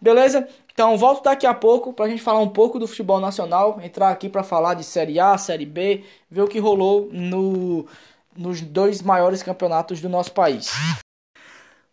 Beleza? 0.01 0.47
Então 0.73 0.97
volto 0.97 1.25
daqui 1.25 1.45
a 1.45 1.53
pouco 1.53 1.91
para 1.91 2.05
a 2.05 2.09
gente 2.09 2.21
falar 2.21 2.39
um 2.39 2.47
pouco 2.47 2.79
do 2.79 2.87
futebol 2.87 3.19
nacional, 3.19 3.81
entrar 3.83 4.09
aqui 4.09 4.29
para 4.29 4.41
falar 4.41 4.73
de 4.75 4.85
Série 4.85 5.19
A, 5.19 5.37
Série 5.37 5.65
B, 5.65 6.05
ver 6.31 6.43
o 6.43 6.47
que 6.47 6.59
rolou 6.59 7.09
no, 7.11 7.85
nos 8.37 8.61
dois 8.61 9.01
maiores 9.01 9.43
campeonatos 9.43 9.99
do 9.99 10.07
nosso 10.07 10.31
país. 10.31 10.71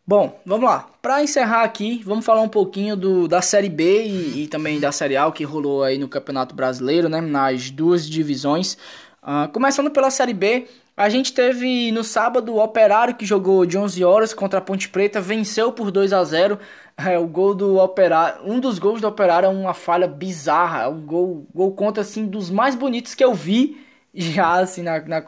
Bom, 0.08 0.40
vamos 0.46 0.66
lá. 0.70 0.88
Para 1.02 1.20
encerrar 1.20 1.62
aqui, 1.64 2.00
vamos 2.04 2.24
falar 2.24 2.40
um 2.40 2.48
pouquinho 2.48 2.96
do, 2.96 3.26
da 3.26 3.42
Série 3.42 3.68
B 3.68 4.04
e, 4.04 4.44
e, 4.44 4.46
também 4.46 4.78
da 4.78 4.92
Série 4.92 5.16
A, 5.16 5.28
que 5.32 5.42
rolou 5.42 5.82
aí 5.82 5.98
no 5.98 6.08
Campeonato 6.08 6.54
Brasileiro, 6.54 7.08
né, 7.08 7.20
nas 7.20 7.72
duas 7.72 8.08
divisões. 8.08 8.78
Uh, 9.20 9.50
começando 9.52 9.90
pela 9.90 10.08
Série 10.08 10.32
B, 10.32 10.68
a 10.96 11.08
gente 11.08 11.32
teve 11.32 11.90
no 11.90 12.04
sábado 12.04 12.54
o 12.54 12.62
Operário 12.62 13.16
que 13.16 13.26
jogou 13.26 13.66
de 13.66 13.76
11 13.76 14.04
horas 14.04 14.32
contra 14.32 14.60
a 14.60 14.62
Ponte 14.62 14.88
Preta, 14.88 15.20
venceu 15.20 15.72
por 15.72 15.90
2 15.90 16.12
a 16.12 16.22
0. 16.22 16.56
É, 16.96 17.18
o 17.18 17.26
gol 17.26 17.52
do 17.52 17.78
Operário, 17.78 18.48
um 18.48 18.60
dos 18.60 18.78
gols 18.78 19.00
do 19.00 19.08
Operário 19.08 19.46
é 19.46 19.50
uma 19.50 19.74
falha 19.74 20.06
bizarra, 20.06 20.84
é 20.84 20.88
um 20.88 21.00
gol, 21.00 21.48
gol 21.52 21.72
contra 21.72 22.02
assim 22.02 22.26
dos 22.26 22.48
mais 22.48 22.76
bonitos 22.76 23.12
que 23.12 23.24
eu 23.24 23.34
vi 23.34 23.84
já 24.14 24.60
assim 24.60 24.82
na, 24.82 25.00
na 25.00 25.22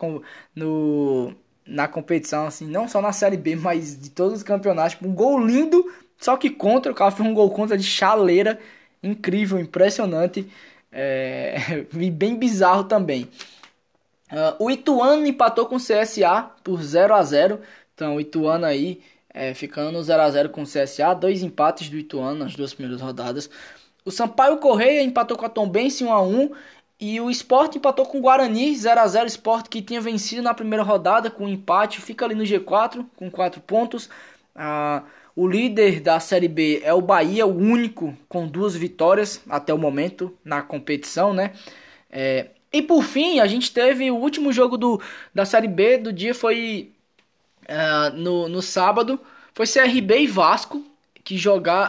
no 0.55 1.35
na 1.69 1.87
competição, 1.87 2.47
assim, 2.47 2.67
não 2.67 2.89
só 2.89 3.01
na 3.03 3.13
Série 3.13 3.37
B, 3.37 3.55
mas 3.55 4.01
de 4.01 4.11
todos 4.11 4.39
os 4.39 4.43
campeonatos. 4.43 4.93
Tipo, 4.93 5.07
um 5.07 5.15
gol 5.15 5.39
lindo, 5.39 5.85
só 6.19 6.37
que 6.37 6.49
contra, 6.49 6.91
o 6.91 6.95
cara 6.95 7.11
fez 7.11 7.29
um 7.29 7.35
gol 7.35 7.51
contra 7.51 7.77
de 7.77 7.85
chaleira, 7.85 8.59
incrível, 9.03 9.59
impressionante, 9.59 10.51
é, 10.91 11.85
e 11.93 12.11
bem 12.11 12.37
bizarro 12.37 12.85
também. 12.85 13.29
Uh, 14.33 14.65
o 14.65 14.71
Ituano 14.71 15.27
empatou 15.27 15.67
com 15.67 15.77
o 15.77 15.81
CSA 15.81 16.51
por 16.63 16.83
0 16.83 17.15
a 17.15 17.23
0 17.23 17.61
então 17.95 18.17
o 18.17 18.21
Ituano 18.21 18.67
aí 18.67 19.01
é, 19.33 19.55
ficando 19.55 20.03
0 20.03 20.23
a 20.23 20.31
0 20.31 20.51
com 20.51 20.63
o 20.63 20.67
CSA, 20.67 21.15
dois 21.15 21.43
empates 21.43 21.89
do 21.89 21.97
Ituano 21.97 22.45
nas 22.45 22.55
duas 22.55 22.75
primeiras 22.75 23.01
rodadas. 23.01 23.49
O 24.05 24.11
Sampaio 24.11 24.59
Correia 24.59 25.03
empatou 25.03 25.37
com 25.37 25.47
a 25.47 25.49
Tombense 25.49 26.05
1 26.05 26.13
a 26.13 26.23
1 26.23 26.51
e 27.01 27.21
o 27.21 27.31
Sport 27.31 27.77
empatou 27.77 28.05
com 28.07 28.19
o 28.19 28.21
Guarani, 28.21 28.75
0 28.75 29.01
a 29.01 29.07
0 29.07 29.27
Sport 29.27 29.69
que 29.69 29.81
tinha 29.81 30.01
vencido 30.01 30.43
na 30.43 30.53
primeira 30.53 30.83
rodada 30.83 31.31
com 31.31 31.45
um 31.45 31.49
empate, 31.49 32.01
fica 32.01 32.25
ali 32.25 32.35
no 32.35 32.43
G4 32.43 33.05
com 33.17 33.31
4 33.31 33.61
pontos. 33.61 34.11
Ah, 34.55 35.05
o 35.37 35.47
líder 35.47 36.01
da 36.01 36.19
Série 36.19 36.49
B 36.49 36.81
é 36.83 36.93
o 36.93 37.01
Bahia, 37.01 37.47
o 37.47 37.57
único 37.57 38.17
com 38.29 38.49
duas 38.49 38.75
vitórias 38.75 39.41
até 39.49 39.73
o 39.73 39.79
momento 39.79 40.37
na 40.45 40.63
competição, 40.63 41.33
né? 41.33 41.53
É, 42.11 42.49
e 42.73 42.83
por 42.83 43.05
fim, 43.05 43.39
a 43.39 43.47
gente 43.47 43.73
teve 43.73 44.11
o 44.11 44.17
último 44.17 44.53
jogo 44.53 44.77
do, 44.77 45.01
da 45.33 45.45
Série 45.45 45.69
B 45.69 45.99
do 45.99 46.13
dia 46.13 46.35
foi 46.35 46.93
uh, 47.69 48.17
no, 48.17 48.49
no 48.49 48.61
sábado, 48.61 49.21
foi 49.55 49.67
CRB 49.67 50.23
e 50.23 50.27
Vasco 50.27 50.85
que, 51.29 51.39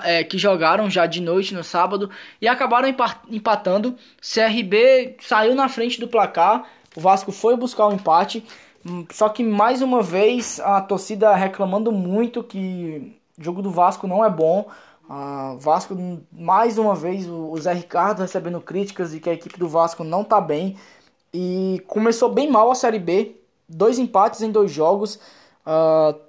é, 0.03 0.21
que 0.21 0.37
jogaram 0.37 0.89
já 0.89 1.05
de 1.05 1.21
noite 1.21 1.53
no 1.53 1.63
sábado 1.63 2.09
e 2.41 2.47
acabaram 2.47 2.93
empatando. 3.29 3.95
CRB 4.21 5.15
saiu 5.21 5.55
na 5.55 5.69
frente 5.69 5.97
do 5.97 6.09
placar, 6.09 6.65
o 6.93 6.99
Vasco 6.99 7.31
foi 7.31 7.55
buscar 7.55 7.87
o 7.87 7.93
empate. 7.93 8.45
Hum, 8.85 9.05
só 9.09 9.29
que 9.29 9.41
mais 9.41 9.81
uma 9.81 10.01
vez 10.01 10.59
a 10.59 10.81
torcida 10.81 11.33
reclamando 11.35 11.89
muito 11.89 12.43
que 12.43 13.15
o 13.37 13.43
jogo 13.43 13.61
do 13.61 13.71
Vasco 13.71 14.07
não 14.07 14.25
é 14.25 14.29
bom. 14.29 14.69
Vasco, 15.57 15.97
mais 16.31 16.77
uma 16.77 16.93
vez, 16.93 17.25
o 17.27 17.55
Zé 17.57 17.73
Ricardo 17.73 18.21
recebendo 18.21 18.61
críticas 18.61 19.13
e 19.15 19.19
que 19.19 19.29
a 19.29 19.33
equipe 19.33 19.57
do 19.57 19.67
Vasco 19.67 20.03
não 20.03 20.23
tá 20.23 20.39
bem. 20.41 20.77
E 21.33 21.81
começou 21.87 22.29
bem 22.29 22.51
mal 22.51 22.69
a 22.69 22.75
Série 22.75 22.99
B. 22.99 23.37
Dois 23.67 23.97
empates 23.97 24.41
em 24.41 24.51
dois 24.51 24.71
jogos. 24.71 25.19
Uh, 25.65 26.28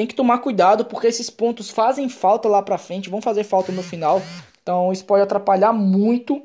tem 0.00 0.06
que 0.06 0.14
tomar 0.14 0.38
cuidado 0.38 0.86
porque 0.86 1.08
esses 1.08 1.28
pontos 1.28 1.68
fazem 1.68 2.08
falta 2.08 2.48
lá 2.48 2.62
para 2.62 2.78
frente, 2.78 3.10
vão 3.10 3.20
fazer 3.20 3.44
falta 3.44 3.70
no 3.70 3.82
final. 3.82 4.22
Então 4.62 4.90
isso 4.90 5.04
pode 5.04 5.22
atrapalhar 5.22 5.74
muito 5.74 6.42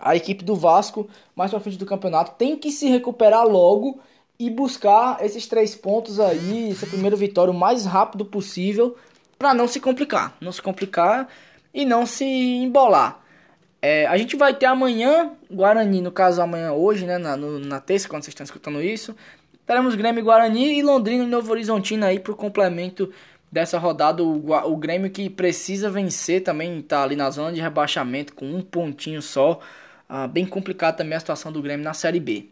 a 0.00 0.16
equipe 0.16 0.42
do 0.42 0.56
Vasco 0.56 1.08
mais 1.36 1.52
para 1.52 1.60
frente 1.60 1.78
do 1.78 1.86
campeonato. 1.86 2.32
Tem 2.36 2.56
que 2.56 2.72
se 2.72 2.88
recuperar 2.88 3.46
logo 3.46 4.00
e 4.36 4.50
buscar 4.50 5.24
esses 5.24 5.46
três 5.46 5.76
pontos 5.76 6.18
aí, 6.18 6.72
essa 6.72 6.88
primeira 6.88 7.14
vitória 7.14 7.52
o 7.52 7.56
mais 7.56 7.84
rápido 7.84 8.24
possível 8.24 8.96
para 9.38 9.54
não 9.54 9.68
se 9.68 9.78
complicar, 9.78 10.36
não 10.40 10.50
se 10.50 10.60
complicar 10.60 11.28
e 11.72 11.84
não 11.84 12.04
se 12.04 12.24
embolar. 12.24 13.20
É, 13.80 14.08
a 14.08 14.16
gente 14.18 14.34
vai 14.34 14.52
ter 14.54 14.66
amanhã, 14.66 15.30
Guarani, 15.48 16.00
no 16.00 16.10
caso 16.10 16.42
amanhã 16.42 16.72
hoje, 16.72 17.06
né, 17.06 17.16
na, 17.16 17.36
no, 17.36 17.60
na 17.60 17.78
terça, 17.78 18.08
quando 18.08 18.24
vocês 18.24 18.32
estão 18.32 18.44
escutando 18.44 18.82
isso, 18.82 19.14
Teremos 19.70 19.94
Grêmio 19.94 20.24
Guarani 20.24 20.80
e 20.80 20.82
Londrina 20.82 21.22
e 21.22 21.26
Novo 21.28 21.52
Horizontino 21.52 22.04
aí 22.04 22.18
para 22.18 22.32
o 22.32 22.34
complemento 22.34 23.08
dessa 23.52 23.78
rodada. 23.78 24.20
O, 24.20 24.52
o 24.52 24.76
Grêmio 24.76 25.08
que 25.12 25.30
precisa 25.30 25.88
vencer 25.88 26.42
também, 26.42 26.80
está 26.80 27.04
ali 27.04 27.14
na 27.14 27.30
zona 27.30 27.52
de 27.52 27.60
rebaixamento 27.60 28.34
com 28.34 28.46
um 28.46 28.62
pontinho 28.62 29.22
só. 29.22 29.60
Ah, 30.08 30.26
bem 30.26 30.44
complicado 30.44 30.96
também 30.96 31.14
a 31.14 31.20
situação 31.20 31.52
do 31.52 31.62
Grêmio 31.62 31.84
na 31.84 31.94
Série 31.94 32.18
B. 32.18 32.46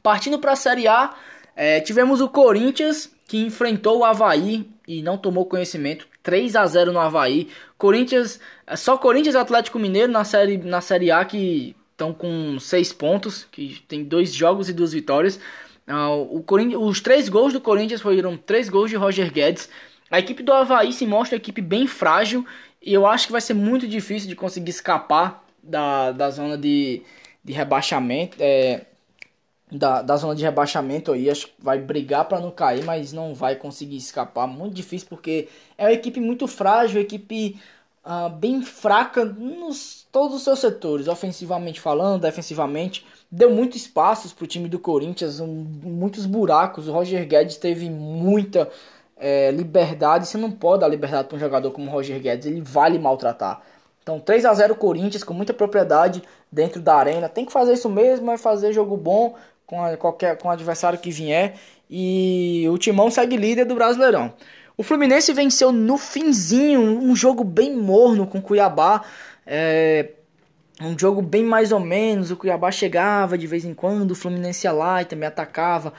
Partindo 0.00 0.38
para 0.38 0.52
a 0.52 0.56
Série 0.56 0.86
A, 0.86 1.12
é, 1.56 1.80
tivemos 1.80 2.20
o 2.20 2.28
Corinthians 2.28 3.12
que 3.26 3.44
enfrentou 3.44 3.98
o 3.98 4.04
Havaí 4.04 4.70
e 4.86 5.02
não 5.02 5.18
tomou 5.18 5.44
conhecimento. 5.44 6.06
3 6.22 6.54
a 6.54 6.64
0 6.64 6.92
no 6.92 7.00
Havaí. 7.00 7.48
Corinthians, 7.76 8.38
é 8.64 8.76
só 8.76 8.96
Corinthians 8.96 9.34
e 9.34 9.38
Atlético 9.38 9.80
Mineiro 9.80 10.12
na 10.12 10.22
série, 10.22 10.56
na 10.56 10.80
série 10.80 11.10
A 11.10 11.24
que 11.24 11.74
estão 11.90 12.14
com 12.14 12.60
6 12.60 12.92
pontos, 12.92 13.44
que 13.50 13.82
tem 13.88 14.04
dois 14.04 14.32
jogos 14.32 14.68
e 14.68 14.72
duas 14.72 14.92
vitórias. 14.92 15.40
Uh, 15.88 16.44
os 16.80 17.00
três 17.00 17.28
gols 17.28 17.52
do 17.52 17.60
Corinthians 17.60 18.02
foram 18.02 18.36
três 18.36 18.68
gols 18.68 18.90
de 18.90 18.96
Roger 18.96 19.32
Guedes. 19.32 19.68
A 20.10 20.18
equipe 20.18 20.42
do 20.42 20.52
Havaí 20.52 20.92
se 20.92 21.06
mostra 21.06 21.36
uma 21.36 21.40
equipe 21.40 21.62
bem 21.62 21.86
frágil 21.86 22.46
e 22.82 22.92
eu 22.92 23.06
acho 23.06 23.26
que 23.26 23.32
vai 23.32 23.40
ser 23.40 23.54
muito 23.54 23.88
difícil 23.88 24.28
de 24.28 24.36
conseguir 24.36 24.70
escapar 24.70 25.44
da, 25.62 26.12
da 26.12 26.30
zona 26.30 26.58
de, 26.58 27.02
de 27.42 27.52
rebaixamento. 27.52 28.36
É, 28.38 28.82
da, 29.70 30.00
da 30.00 30.16
zona 30.16 30.34
de 30.34 30.42
rebaixamento 30.42 31.12
aí, 31.12 31.28
acho 31.28 31.48
que 31.48 31.52
vai 31.58 31.78
brigar 31.78 32.24
para 32.24 32.40
não 32.40 32.50
cair, 32.50 32.84
mas 32.84 33.12
não 33.12 33.34
vai 33.34 33.54
conseguir 33.56 33.96
escapar. 33.96 34.46
Muito 34.46 34.74
difícil 34.74 35.08
porque 35.08 35.48
é 35.76 35.84
uma 35.84 35.92
equipe 35.92 36.20
muito 36.20 36.46
frágil, 36.46 37.00
equipe 37.00 37.60
uh, 38.04 38.30
bem 38.30 38.62
fraca 38.62 39.24
nos 39.24 40.06
todos 40.10 40.36
os 40.36 40.42
seus 40.42 40.58
setores, 40.58 41.06
ofensivamente 41.06 41.80
falando, 41.80 42.22
defensivamente 42.22 43.04
deu 43.30 43.50
muitos 43.50 43.82
espaços 43.82 44.32
para 44.32 44.44
o 44.44 44.46
time 44.46 44.68
do 44.68 44.78
Corinthians, 44.78 45.40
um, 45.40 45.46
muitos 45.46 46.26
buracos. 46.26 46.88
O 46.88 46.92
Roger 46.92 47.26
Guedes 47.26 47.56
teve 47.56 47.90
muita 47.90 48.68
é, 49.16 49.50
liberdade. 49.50 50.26
Você 50.26 50.38
não 50.38 50.50
pode 50.50 50.80
dar 50.80 50.88
liberdade 50.88 51.28
para 51.28 51.36
um 51.36 51.40
jogador 51.40 51.70
como 51.70 51.88
o 51.88 51.92
Roger 51.92 52.20
Guedes, 52.20 52.46
ele 52.46 52.60
vai 52.60 52.90
lhe 52.90 52.98
maltratar. 52.98 53.62
Então 54.02 54.18
3 54.18 54.46
a 54.46 54.54
0 54.54 54.74
Corinthians 54.76 55.22
com 55.22 55.34
muita 55.34 55.52
propriedade 55.52 56.22
dentro 56.50 56.80
da 56.80 56.94
arena. 56.94 57.28
Tem 57.28 57.44
que 57.44 57.52
fazer 57.52 57.74
isso 57.74 57.90
mesmo, 57.90 58.30
é 58.30 58.38
fazer 58.38 58.72
jogo 58.72 58.96
bom 58.96 59.34
com 59.66 59.84
a, 59.84 59.96
qualquer 59.96 60.38
com 60.38 60.48
o 60.48 60.50
adversário 60.50 60.98
que 60.98 61.10
vier. 61.10 61.56
E 61.90 62.66
o 62.70 62.78
Timão 62.78 63.10
segue 63.10 63.36
líder 63.36 63.66
do 63.66 63.74
Brasileirão. 63.74 64.32
O 64.76 64.82
Fluminense 64.82 65.32
venceu 65.32 65.72
no 65.72 65.98
finzinho, 65.98 66.80
um 66.80 67.14
jogo 67.14 67.42
bem 67.42 67.74
morno 67.74 68.26
com 68.26 68.38
o 68.38 68.42
Cuiabá. 68.42 69.04
É, 69.46 70.10
um 70.80 70.96
jogo 70.98 71.20
bem 71.20 71.42
mais 71.42 71.72
ou 71.72 71.80
menos, 71.80 72.30
o 72.30 72.36
Cuiabá 72.36 72.70
chegava 72.70 73.36
de 73.36 73.46
vez 73.46 73.64
em 73.64 73.74
quando, 73.74 74.12
o 74.12 74.14
Fluminense 74.14 74.66
ia 74.66 74.72
lá 74.72 75.02
e 75.02 75.04
também 75.04 75.26
atacava. 75.26 75.92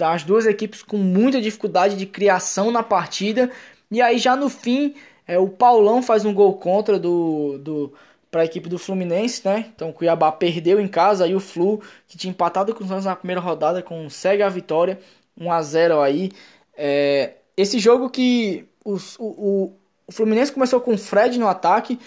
As 0.00 0.24
duas 0.24 0.46
equipes 0.46 0.82
com 0.82 0.96
muita 0.96 1.40
dificuldade 1.40 1.96
de 1.96 2.06
criação 2.06 2.70
na 2.72 2.82
partida. 2.82 3.50
E 3.90 4.02
aí 4.02 4.18
já 4.18 4.34
no 4.34 4.48
fim, 4.48 4.94
é, 5.26 5.38
o 5.38 5.48
Paulão 5.48 6.02
faz 6.02 6.24
um 6.24 6.34
gol 6.34 6.54
contra 6.54 6.98
do, 6.98 7.58
do 7.58 7.92
para 8.30 8.42
a 8.42 8.44
equipe 8.44 8.68
do 8.68 8.78
Fluminense, 8.78 9.42
né? 9.44 9.70
Então 9.74 9.90
o 9.90 9.92
Cuiabá 9.92 10.30
perdeu 10.32 10.80
em 10.80 10.88
casa, 10.88 11.24
aí 11.24 11.34
o 11.34 11.40
Flu, 11.40 11.80
que 12.06 12.18
tinha 12.18 12.30
empatado 12.30 12.74
com 12.74 12.82
os 12.82 12.88
Santos 12.88 13.06
na 13.06 13.16
primeira 13.16 13.40
rodada, 13.40 13.82
consegue 13.82 14.42
a 14.42 14.48
vitória, 14.48 14.98
1 15.36 15.52
a 15.52 15.62
0 15.62 16.00
aí. 16.00 16.30
É, 16.76 17.34
esse 17.56 17.78
jogo 17.78 18.10
que 18.10 18.66
os, 18.84 19.16
o, 19.18 19.24
o, 19.24 19.72
o 20.06 20.12
Fluminense 20.12 20.52
começou 20.52 20.80
com 20.80 20.94
o 20.94 20.98
Fred 20.98 21.38
no 21.38 21.48
ataque, 21.48 21.98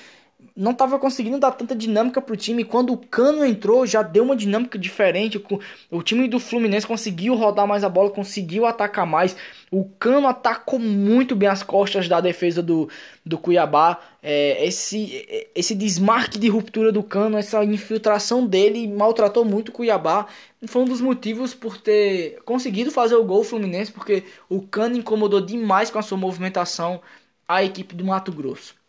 não 0.56 0.72
estava 0.72 1.00
conseguindo 1.00 1.40
dar 1.40 1.52
tanta 1.52 1.76
dinâmica 1.76 2.22
pro 2.22 2.36
time. 2.36 2.64
Quando 2.64 2.94
o 2.94 2.98
Cano 2.98 3.46
entrou, 3.46 3.86
já 3.86 4.02
deu 4.02 4.24
uma 4.24 4.36
dinâmica 4.36 4.78
diferente. 4.78 5.44
O 5.90 6.04
time 6.04 6.28
do 6.28 6.40
Fluminense 6.40 6.86
conseguiu 6.86 7.36
rodar 7.36 7.66
mais 7.66 7.84
a 7.84 7.90
bola, 7.90 8.10
conseguiu 8.10 8.66
atacar 8.66 9.06
mais. 9.06 9.36
O 9.72 9.86
Cano 9.86 10.28
atacou 10.28 10.78
muito 10.80 11.36
bem 11.36 11.48
as 11.48 11.64
costas 11.64 12.08
da 12.08 12.20
defesa 12.20 12.62
do, 12.62 12.90
do 13.26 13.38
Cuiabá. 13.38 14.00
É, 14.22 14.66
esse, 14.66 15.48
esse 15.56 15.74
desmarque 15.74 16.38
de 16.38 16.50
ruptura 16.50 16.92
do 16.92 17.02
Cano, 17.02 17.38
essa 17.38 17.64
infiltração 17.64 18.46
dele 18.46 18.88
maltratou 18.88 19.46
muito 19.46 19.70
o 19.70 19.72
Cuiabá. 19.72 20.28
Foi 20.68 20.82
um 20.82 20.86
dos 20.86 21.02
motivos 21.02 21.54
por 21.54 21.78
ter 21.78 22.42
conseguido 22.44 22.92
fazer 22.92 23.16
o 23.16 23.24
gol 23.24 23.44
Fluminense, 23.44 23.92
porque 23.92 24.26
o 24.50 24.62
Cano 24.62 24.98
incomodou 24.98 25.42
demais 25.42 25.90
com 25.90 25.98
a 25.98 26.04
sua 26.04 26.18
movimentação 26.18 27.02
a 27.48 27.64
equipe 27.64 27.96
do 27.96 28.06
Mato 28.06 28.32
Grosso. 28.32 28.81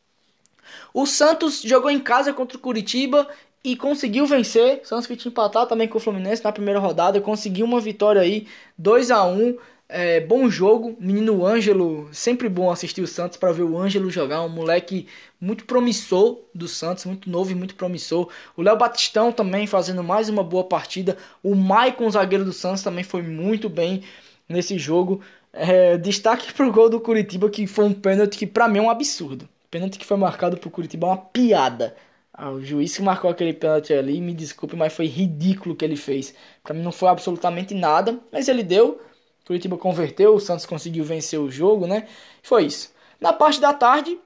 O 0.93 1.07
Santos 1.07 1.63
jogou 1.63 1.91
em 1.91 2.01
casa 2.01 2.33
contra 2.33 2.57
o 2.57 2.61
Curitiba 2.61 3.29
e 3.65 3.77
conseguiu 3.77 4.27
vencer. 4.27 4.81
Santos 4.85 5.07
que 5.07 5.17
tinha 5.17 5.31
empatado 5.31 5.69
também 5.69 5.89
com 5.89 5.99
o 5.99 6.01
Fluminense 6.01 6.45
na 6.45 6.53
primeira 6.53 6.81
rodada, 6.81 7.21
conseguiu 7.21 7.67
uma 7.67 7.81
vitória 7.81 8.21
aí, 8.21 8.47
2 8.79 9.11
a 9.11 9.25
1 9.25 9.57
é, 9.93 10.21
bom 10.21 10.49
jogo, 10.49 10.97
menino 10.99 11.45
Ângelo, 11.45 12.09
sempre 12.13 12.49
bom 12.49 12.71
assistir 12.71 13.03
o 13.03 13.07
Santos 13.07 13.37
para 13.37 13.53
ver 13.53 13.63
o 13.63 13.77
Ângelo 13.79 14.11
jogar, 14.11 14.43
um 14.43 14.49
moleque 14.49 15.07
muito 15.39 15.67
promissor 15.67 16.39
do 16.55 16.67
Santos, 16.67 17.05
muito 17.05 17.29
novo 17.29 17.53
e 17.53 17.55
muito 17.55 17.75
promissor. 17.75 18.31
O 18.57 18.63
Léo 18.63 18.77
Batistão 18.77 19.31
também 19.31 19.67
fazendo 19.67 20.03
mais 20.03 20.31
uma 20.31 20.43
boa 20.43 20.65
partida. 20.65 21.19
O 21.43 21.55
Maicon, 21.55 22.11
zagueiro 22.11 22.45
do 22.45 22.55
Santos, 22.55 22.83
também 22.83 23.05
foi 23.05 23.21
muito 23.21 23.69
bem 23.69 24.03
nesse 24.49 24.79
jogo. 24.79 25.21
É, 25.53 25.99
destaque 25.99 26.53
pro 26.55 26.73
gol 26.73 26.89
do 26.89 26.99
Curitiba, 26.99 27.51
que 27.51 27.67
foi 27.67 27.85
um 27.85 27.93
pênalti 27.93 28.39
que 28.39 28.47
para 28.47 28.69
mim 28.69 28.79
é 28.79 28.83
um 28.83 28.91
absurdo. 28.91 29.47
Pênalti 29.73 29.99
que 29.99 30.05
foi 30.05 30.19
marcado 30.19 30.59
pro 30.59 30.71
Curitiba 30.71 31.07
é 31.07 31.11
uma 31.11 31.17
piada. 31.17 31.97
Ah, 32.31 32.51
o 32.51 32.61
juiz 32.61 32.95
que 32.95 33.03
marcou 33.03 33.31
aquele 33.31 33.55
pênalti 33.55 33.91
ali, 33.95 34.21
me 34.21 34.35
desculpe, 34.35 34.77
mas 34.77 34.93
foi 34.93 35.07
ridículo 35.07 35.75
o 35.75 35.77
que 35.77 35.83
ele 35.83 35.97
fez. 35.97 36.35
Para 36.63 36.75
mim 36.75 36.83
não 36.83 36.93
foi 36.93 37.09
absolutamente 37.09 37.73
nada, 37.73 38.21
mas 38.31 38.49
ele 38.49 38.63
deu. 38.63 39.01
Curitiba 39.47 39.79
converteu, 39.79 40.35
o 40.35 40.41
Santos 40.41 40.67
conseguiu 40.67 41.03
vencer 41.05 41.41
o 41.41 41.51
jogo, 41.51 41.87
né? 41.87 42.07
Foi 42.43 42.67
isso. 42.67 42.93
Na 43.19 43.33
parte 43.33 43.63
da 43.63 43.73
tarde, 43.73 44.19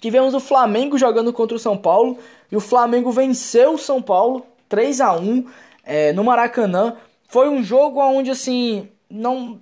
tivemos 0.00 0.32
o 0.32 0.40
Flamengo 0.40 0.96
jogando 0.96 1.34
contra 1.34 1.54
o 1.54 1.60
São 1.60 1.76
Paulo 1.76 2.18
e 2.50 2.56
o 2.56 2.60
Flamengo 2.60 3.12
venceu 3.12 3.74
o 3.74 3.78
São 3.78 4.00
Paulo 4.00 4.46
3 4.70 5.02
a 5.02 5.12
1 5.12 5.46
é, 5.84 6.12
no 6.14 6.24
Maracanã. 6.24 6.96
Foi 7.28 7.46
um 7.50 7.62
jogo 7.62 8.00
onde 8.00 8.30
assim 8.30 8.88
não 9.10 9.60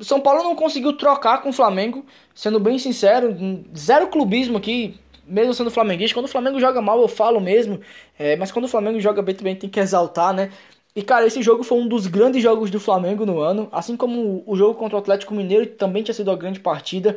o 0.00 0.04
São 0.04 0.18
Paulo 0.18 0.42
não 0.42 0.56
conseguiu 0.56 0.94
trocar 0.94 1.42
com 1.42 1.50
o 1.50 1.52
Flamengo, 1.52 2.06
sendo 2.34 2.58
bem 2.58 2.78
sincero, 2.78 3.36
zero 3.76 4.08
clubismo 4.08 4.56
aqui, 4.56 4.98
mesmo 5.26 5.52
sendo 5.52 5.70
flamenguista. 5.70 6.14
Quando 6.14 6.24
o 6.24 6.30
Flamengo 6.30 6.58
joga 6.58 6.80
mal, 6.80 7.00
eu 7.02 7.06
falo 7.06 7.38
mesmo, 7.38 7.80
é, 8.18 8.34
mas 8.36 8.50
quando 8.50 8.64
o 8.64 8.68
Flamengo 8.68 8.98
joga 8.98 9.20
bem 9.20 9.34
também 9.34 9.54
tem 9.54 9.68
que 9.68 9.78
exaltar, 9.78 10.32
né? 10.32 10.50
E 10.96 11.02
cara, 11.02 11.26
esse 11.26 11.42
jogo 11.42 11.62
foi 11.62 11.78
um 11.78 11.86
dos 11.86 12.06
grandes 12.06 12.42
jogos 12.42 12.70
do 12.70 12.80
Flamengo 12.80 13.26
no 13.26 13.40
ano, 13.40 13.68
assim 13.70 13.94
como 13.94 14.42
o 14.46 14.56
jogo 14.56 14.74
contra 14.74 14.96
o 14.96 14.98
Atlético 14.98 15.34
Mineiro 15.34 15.66
também 15.66 16.02
tinha 16.02 16.14
sido 16.14 16.28
uma 16.28 16.36
grande 16.36 16.60
partida. 16.60 17.16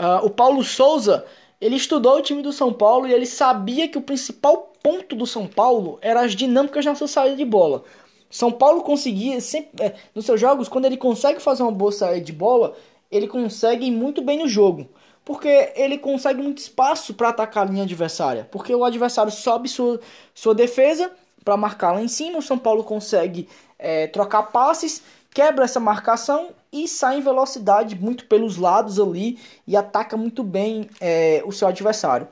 Uh, 0.00 0.26
o 0.26 0.30
Paulo 0.30 0.62
Souza, 0.64 1.24
ele 1.60 1.76
estudou 1.76 2.18
o 2.18 2.22
time 2.22 2.42
do 2.42 2.52
São 2.52 2.72
Paulo 2.72 3.06
e 3.06 3.12
ele 3.12 3.26
sabia 3.26 3.88
que 3.88 3.96
o 3.96 4.02
principal 4.02 4.72
ponto 4.82 5.14
do 5.14 5.26
São 5.26 5.46
Paulo 5.46 5.98
era 6.02 6.20
as 6.20 6.34
dinâmicas 6.34 6.84
na 6.84 6.96
sua 6.96 7.06
saída 7.06 7.36
de 7.36 7.44
bola. 7.44 7.84
São 8.30 8.52
Paulo 8.52 8.82
conseguia, 8.82 9.40
sempre, 9.40 9.84
é, 9.84 9.94
nos 10.14 10.26
seus 10.26 10.40
jogos, 10.40 10.68
quando 10.68 10.84
ele 10.84 10.96
consegue 10.96 11.40
fazer 11.40 11.62
uma 11.62 11.72
boa 11.72 11.92
saída 11.92 12.24
de 12.24 12.32
bola, 12.32 12.76
ele 13.10 13.26
consegue 13.26 13.86
ir 13.86 13.90
muito 13.90 14.22
bem 14.22 14.38
no 14.38 14.48
jogo. 14.48 14.88
Porque 15.24 15.72
ele 15.76 15.98
consegue 15.98 16.42
muito 16.42 16.58
espaço 16.58 17.12
para 17.14 17.28
atacar 17.28 17.66
a 17.66 17.70
linha 17.70 17.82
adversária. 17.82 18.48
Porque 18.50 18.74
o 18.74 18.84
adversário 18.84 19.30
sobe 19.30 19.68
sua, 19.68 20.00
sua 20.34 20.54
defesa 20.54 21.10
para 21.44 21.56
marcar 21.56 21.92
lá 21.92 22.02
em 22.02 22.08
cima. 22.08 22.38
O 22.38 22.42
São 22.42 22.58
Paulo 22.58 22.82
consegue 22.82 23.46
é, 23.78 24.06
trocar 24.06 24.44
passes, 24.44 25.02
quebra 25.30 25.64
essa 25.64 25.78
marcação 25.78 26.48
e 26.72 26.88
sai 26.88 27.18
em 27.18 27.22
velocidade 27.22 27.94
muito 27.94 28.24
pelos 28.26 28.56
lados 28.56 28.98
ali 28.98 29.38
e 29.66 29.76
ataca 29.76 30.16
muito 30.16 30.42
bem 30.42 30.88
é, 31.00 31.42
o 31.44 31.52
seu 31.52 31.68
adversário. 31.68 32.28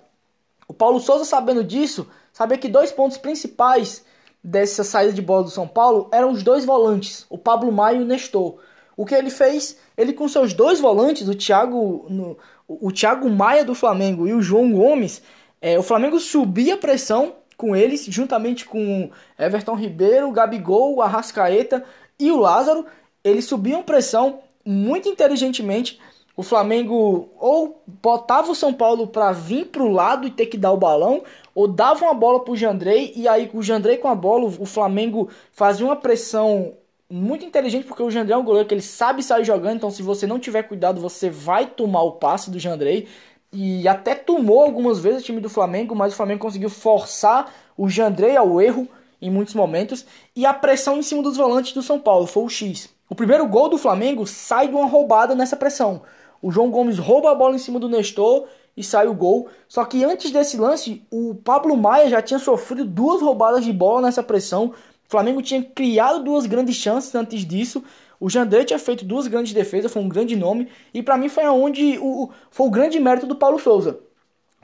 O 0.66 0.72
Paulo 0.72 0.98
Souza, 0.98 1.24
sabendo 1.24 1.62
disso, 1.62 2.06
sabia 2.32 2.58
que 2.58 2.68
dois 2.68 2.90
pontos 2.90 3.18
principais 3.18 4.04
dessa 4.46 4.84
saída 4.84 5.12
de 5.12 5.20
bola 5.20 5.42
do 5.42 5.50
São 5.50 5.66
Paulo 5.66 6.08
eram 6.12 6.30
os 6.30 6.44
dois 6.44 6.64
volantes, 6.64 7.26
o 7.28 7.36
Pablo 7.36 7.72
Maia 7.72 7.96
e 7.96 8.02
o 8.02 8.04
Nestor. 8.04 8.58
O 8.96 9.04
que 9.04 9.12
ele 9.12 9.28
fez? 9.28 9.76
Ele 9.96 10.12
com 10.12 10.28
seus 10.28 10.54
dois 10.54 10.78
volantes, 10.78 11.28
o 11.28 11.34
Thiago, 11.34 12.06
no, 12.08 12.38
o 12.68 12.92
Thiago 12.92 13.28
Maia 13.28 13.64
do 13.64 13.74
Flamengo 13.74 14.26
e 14.26 14.32
o 14.32 14.40
João 14.40 14.72
Gomes, 14.72 15.20
é, 15.60 15.76
o 15.76 15.82
Flamengo 15.82 16.20
subia 16.20 16.74
a 16.74 16.78
pressão 16.78 17.34
com 17.56 17.74
eles, 17.74 18.04
juntamente 18.04 18.66
com 18.66 19.10
Everton 19.36 19.74
Ribeiro, 19.74 20.30
Gabigol, 20.30 21.02
Arrascaeta 21.02 21.82
e 22.16 22.30
o 22.30 22.38
Lázaro. 22.38 22.86
Eles 23.24 23.46
subiam 23.46 23.82
pressão 23.82 24.40
muito 24.64 25.08
inteligentemente. 25.08 25.98
O 26.36 26.42
Flamengo 26.42 27.30
ou 27.38 27.82
botava 27.86 28.52
o 28.52 28.54
São 28.54 28.72
Paulo 28.72 29.06
para 29.06 29.32
vir 29.32 29.66
para 29.68 29.82
o 29.82 29.90
lado 29.90 30.26
e 30.26 30.30
ter 30.30 30.46
que 30.46 30.58
dar 30.58 30.70
o 30.70 30.76
balão, 30.76 31.22
ou 31.54 31.66
dava 31.66 32.04
uma 32.04 32.12
bola 32.12 32.40
pro 32.40 32.54
Jandrei 32.54 33.12
e 33.16 33.26
aí 33.26 33.50
o 33.54 33.62
Jandrei 33.62 33.96
com 33.96 34.08
a 34.08 34.14
bola, 34.14 34.44
o 34.44 34.66
Flamengo 34.66 35.30
fazia 35.50 35.86
uma 35.86 35.96
pressão 35.96 36.74
muito 37.08 37.44
inteligente 37.44 37.86
porque 37.86 38.02
o 38.02 38.10
Jandrei 38.10 38.34
é 38.34 38.38
um 38.38 38.44
goleiro 38.44 38.68
que 38.68 38.74
ele 38.74 38.82
sabe 38.82 39.22
sair 39.22 39.44
jogando, 39.44 39.76
então 39.76 39.90
se 39.90 40.02
você 40.02 40.26
não 40.26 40.38
tiver 40.38 40.64
cuidado, 40.64 41.00
você 41.00 41.30
vai 41.30 41.66
tomar 41.66 42.02
o 42.02 42.12
passe 42.12 42.50
do 42.50 42.58
Jandrei. 42.58 43.08
E 43.52 43.88
até 43.88 44.14
tomou 44.14 44.60
algumas 44.60 44.98
vezes 44.98 45.22
o 45.22 45.24
time 45.24 45.40
do 45.40 45.48
Flamengo, 45.48 45.94
mas 45.94 46.12
o 46.12 46.16
Flamengo 46.16 46.40
conseguiu 46.40 46.68
forçar 46.68 47.50
o 47.78 47.88
Jandrei 47.88 48.36
ao 48.36 48.60
erro 48.60 48.86
em 49.22 49.30
muitos 49.30 49.54
momentos 49.54 50.04
e 50.34 50.44
a 50.44 50.52
pressão 50.52 50.98
em 50.98 51.02
cima 51.02 51.22
dos 51.22 51.38
volantes 51.38 51.72
do 51.72 51.82
São 51.82 51.98
Paulo 51.98 52.26
foi 52.26 52.42
o 52.42 52.48
X. 52.50 52.90
O 53.08 53.14
primeiro 53.14 53.46
gol 53.46 53.68
do 53.68 53.78
Flamengo 53.78 54.26
sai 54.26 54.68
de 54.68 54.74
uma 54.74 54.86
roubada 54.86 55.34
nessa 55.34 55.56
pressão. 55.56 56.02
O 56.40 56.50
João 56.50 56.70
Gomes 56.70 56.98
rouba 56.98 57.30
a 57.30 57.34
bola 57.34 57.56
em 57.56 57.58
cima 57.58 57.78
do 57.78 57.88
Nestor 57.88 58.46
e 58.76 58.84
sai 58.84 59.06
o 59.06 59.14
gol. 59.14 59.48
Só 59.68 59.84
que 59.84 60.04
antes 60.04 60.30
desse 60.30 60.56
lance, 60.56 61.02
o 61.10 61.34
Pablo 61.34 61.76
Maia 61.76 62.08
já 62.08 62.20
tinha 62.20 62.38
sofrido 62.38 62.84
duas 62.84 63.22
roubadas 63.22 63.64
de 63.64 63.72
bola 63.72 64.02
nessa 64.02 64.22
pressão. 64.22 64.66
O 64.66 65.10
Flamengo 65.10 65.40
tinha 65.40 65.62
criado 65.62 66.22
duas 66.22 66.46
grandes 66.46 66.76
chances 66.76 67.14
antes 67.14 67.44
disso. 67.44 67.82
O 68.18 68.28
Jandrei 68.28 68.64
tinha 68.64 68.78
feito 68.78 69.04
duas 69.04 69.26
grandes 69.26 69.52
defesas, 69.52 69.92
foi 69.92 70.02
um 70.02 70.08
grande 70.08 70.36
nome. 70.36 70.68
E 70.92 71.02
para 71.02 71.16
mim 71.16 71.28
foi 71.28 71.46
onde 71.46 71.98
o, 71.98 72.30
foi 72.50 72.66
o 72.66 72.70
grande 72.70 72.98
mérito 72.98 73.26
do 73.26 73.36
Paulo 73.36 73.58
Souza. 73.58 73.98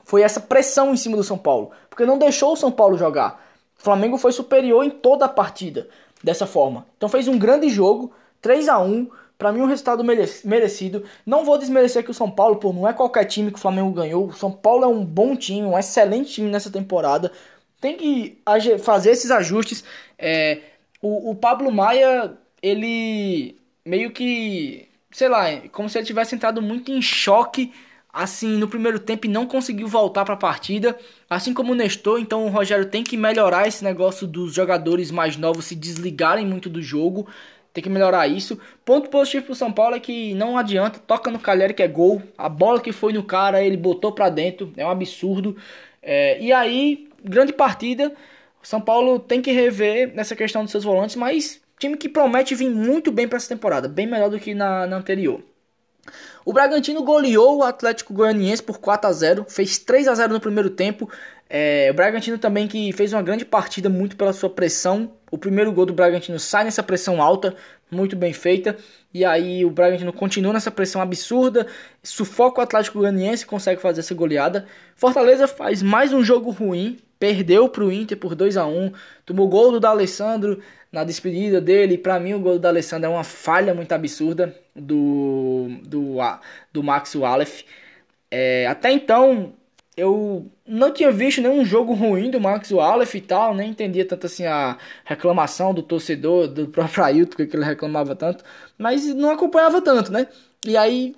Foi 0.04 0.22
essa 0.22 0.40
pressão 0.40 0.92
em 0.92 0.96
cima 0.96 1.16
do 1.16 1.24
São 1.24 1.38
Paulo. 1.38 1.70
Porque 1.88 2.04
não 2.04 2.18
deixou 2.18 2.52
o 2.52 2.56
São 2.56 2.70
Paulo 2.72 2.96
jogar. 2.96 3.42
O 3.78 3.82
Flamengo 3.82 4.18
foi 4.18 4.32
superior 4.32 4.84
em 4.84 4.90
toda 4.90 5.24
a 5.24 5.28
partida 5.28 5.88
dessa 6.22 6.46
forma. 6.46 6.86
Então 6.96 7.08
fez 7.08 7.28
um 7.28 7.38
grande 7.38 7.68
jogo, 7.68 8.12
3 8.40 8.68
a 8.68 8.78
1 8.78 9.08
para 9.42 9.50
mim, 9.50 9.60
um 9.60 9.66
resultado 9.66 10.04
merecido. 10.04 11.02
Não 11.26 11.44
vou 11.44 11.58
desmerecer 11.58 12.04
que 12.04 12.12
o 12.12 12.14
São 12.14 12.30
Paulo, 12.30 12.56
pô, 12.56 12.72
não 12.72 12.86
é 12.86 12.92
qualquer 12.92 13.24
time 13.24 13.50
que 13.50 13.58
o 13.58 13.60
Flamengo 13.60 13.90
ganhou. 13.90 14.28
O 14.28 14.32
São 14.32 14.52
Paulo 14.52 14.84
é 14.84 14.86
um 14.86 15.04
bom 15.04 15.34
time, 15.34 15.66
um 15.66 15.76
excelente 15.76 16.34
time 16.34 16.48
nessa 16.48 16.70
temporada. 16.70 17.32
Tem 17.80 17.96
que 17.96 18.38
fazer 18.84 19.10
esses 19.10 19.32
ajustes. 19.32 19.82
É, 20.16 20.60
o, 21.00 21.32
o 21.32 21.34
Pablo 21.34 21.72
Maia, 21.72 22.38
ele 22.62 23.56
meio 23.84 24.12
que, 24.12 24.88
sei 25.10 25.28
lá, 25.28 25.46
como 25.72 25.88
se 25.88 25.98
ele 25.98 26.06
tivesse 26.06 26.36
entrado 26.36 26.62
muito 26.62 26.92
em 26.92 27.02
choque 27.02 27.72
assim 28.12 28.58
no 28.58 28.68
primeiro 28.68 29.00
tempo 29.00 29.26
e 29.26 29.30
não 29.30 29.46
conseguiu 29.46 29.88
voltar 29.88 30.24
para 30.24 30.34
a 30.34 30.36
partida, 30.36 30.96
assim 31.30 31.54
como 31.54 31.72
o 31.72 31.74
Nestor, 31.74 32.20
então 32.20 32.44
o 32.44 32.50
Rogério 32.50 32.84
tem 32.84 33.02
que 33.02 33.16
melhorar 33.16 33.66
esse 33.66 33.82
negócio 33.82 34.26
dos 34.26 34.52
jogadores 34.52 35.10
mais 35.10 35.36
novos 35.36 35.64
se 35.64 35.74
desligarem 35.74 36.46
muito 36.46 36.68
do 36.68 36.82
jogo. 36.82 37.26
Tem 37.72 37.82
que 37.82 37.88
melhorar 37.88 38.26
isso. 38.28 38.58
Ponto 38.84 39.08
positivo 39.08 39.46
pro 39.46 39.54
São 39.54 39.72
Paulo 39.72 39.96
é 39.96 40.00
que 40.00 40.34
não 40.34 40.58
adianta, 40.58 40.98
toca 40.98 41.30
no 41.30 41.38
Calheri 41.38 41.72
que 41.72 41.82
é 41.82 41.88
gol. 41.88 42.22
A 42.36 42.48
bola 42.48 42.80
que 42.80 42.92
foi 42.92 43.12
no 43.12 43.22
cara, 43.22 43.62
ele 43.62 43.76
botou 43.76 44.12
para 44.12 44.28
dentro, 44.28 44.72
é 44.76 44.84
um 44.84 44.90
absurdo. 44.90 45.56
É, 46.02 46.38
e 46.40 46.52
aí, 46.52 47.08
grande 47.24 47.52
partida. 47.52 48.12
São 48.62 48.80
Paulo 48.80 49.18
tem 49.18 49.40
que 49.40 49.50
rever 49.50 50.14
nessa 50.14 50.36
questão 50.36 50.62
dos 50.62 50.70
seus 50.70 50.84
volantes, 50.84 51.16
mas 51.16 51.60
time 51.78 51.96
que 51.96 52.08
promete 52.08 52.54
vir 52.54 52.70
muito 52.70 53.10
bem 53.10 53.26
para 53.26 53.36
essa 53.36 53.48
temporada, 53.48 53.88
bem 53.88 54.06
melhor 54.06 54.30
do 54.30 54.38
que 54.38 54.54
na, 54.54 54.86
na 54.86 54.96
anterior. 54.96 55.42
O 56.44 56.52
Bragantino 56.52 57.02
goleou 57.02 57.58
o 57.58 57.62
Atlético 57.62 58.12
Goianiense 58.12 58.62
por 58.62 58.78
4 58.78 59.08
a 59.08 59.12
0 59.12 59.46
fez 59.48 59.78
3 59.78 60.08
a 60.08 60.14
0 60.14 60.32
no 60.32 60.40
primeiro 60.40 60.70
tempo. 60.70 61.08
É, 61.48 61.88
o 61.90 61.94
Bragantino 61.94 62.38
também 62.38 62.66
que 62.66 62.92
fez 62.92 63.12
uma 63.12 63.22
grande 63.22 63.44
partida 63.44 63.88
muito 63.88 64.16
pela 64.16 64.32
sua 64.32 64.50
pressão. 64.50 65.12
O 65.32 65.38
primeiro 65.38 65.72
gol 65.72 65.86
do 65.86 65.94
Bragantino 65.94 66.38
sai 66.38 66.64
nessa 66.64 66.82
pressão 66.82 67.22
alta, 67.22 67.56
muito 67.90 68.14
bem 68.14 68.34
feita. 68.34 68.76
E 69.14 69.24
aí 69.24 69.64
o 69.64 69.70
Bragantino 69.70 70.12
continua 70.12 70.52
nessa 70.52 70.70
pressão 70.70 71.00
absurda, 71.00 71.66
sufoca 72.02 72.60
o 72.60 72.62
Atlético 72.62 72.98
Goianiense 72.98 73.46
consegue 73.46 73.80
fazer 73.80 74.00
essa 74.00 74.14
goleada. 74.14 74.66
Fortaleza 74.94 75.48
faz 75.48 75.82
mais 75.82 76.12
um 76.12 76.22
jogo 76.22 76.50
ruim, 76.50 76.98
perdeu 77.18 77.66
para 77.66 77.82
o 77.82 77.90
Inter 77.90 78.18
por 78.18 78.34
2 78.34 78.58
a 78.58 78.66
1 78.66 78.92
tomou 79.24 79.48
gol 79.48 79.72
do 79.72 79.80
D'Alessandro 79.80 80.60
na 80.92 81.02
despedida 81.02 81.62
dele. 81.62 81.96
Para 81.96 82.20
mim, 82.20 82.34
o 82.34 82.38
gol 82.38 82.52
do 82.54 82.58
D'Alessandro 82.58 83.06
é 83.06 83.08
uma 83.08 83.24
falha 83.24 83.72
muito 83.72 83.92
absurda 83.92 84.54
do, 84.76 85.68
do, 85.82 86.16
do 86.70 86.82
Max 86.82 87.14
Wallace. 87.14 87.64
É, 88.30 88.66
até 88.66 88.92
então, 88.92 89.54
eu 89.96 90.50
não 90.66 90.92
tinha 90.92 91.10
visto 91.10 91.40
nenhum 91.40 91.64
jogo 91.64 91.92
ruim 91.94 92.30
do 92.30 92.40
Max 92.40 92.70
Wallace 92.70 93.18
e 93.18 93.20
tal, 93.20 93.54
nem 93.54 93.70
entendia 93.70 94.06
tanto 94.06 94.26
assim 94.26 94.46
a 94.46 94.78
reclamação 95.04 95.74
do 95.74 95.82
torcedor, 95.82 96.48
do 96.48 96.68
próprio 96.68 97.04
Ailton, 97.04 97.36
que 97.46 97.56
ele 97.56 97.64
reclamava 97.64 98.16
tanto, 98.16 98.44
mas 98.78 99.06
não 99.14 99.30
acompanhava 99.30 99.80
tanto, 99.82 100.12
né? 100.12 100.26
E 100.66 100.76
aí, 100.76 101.14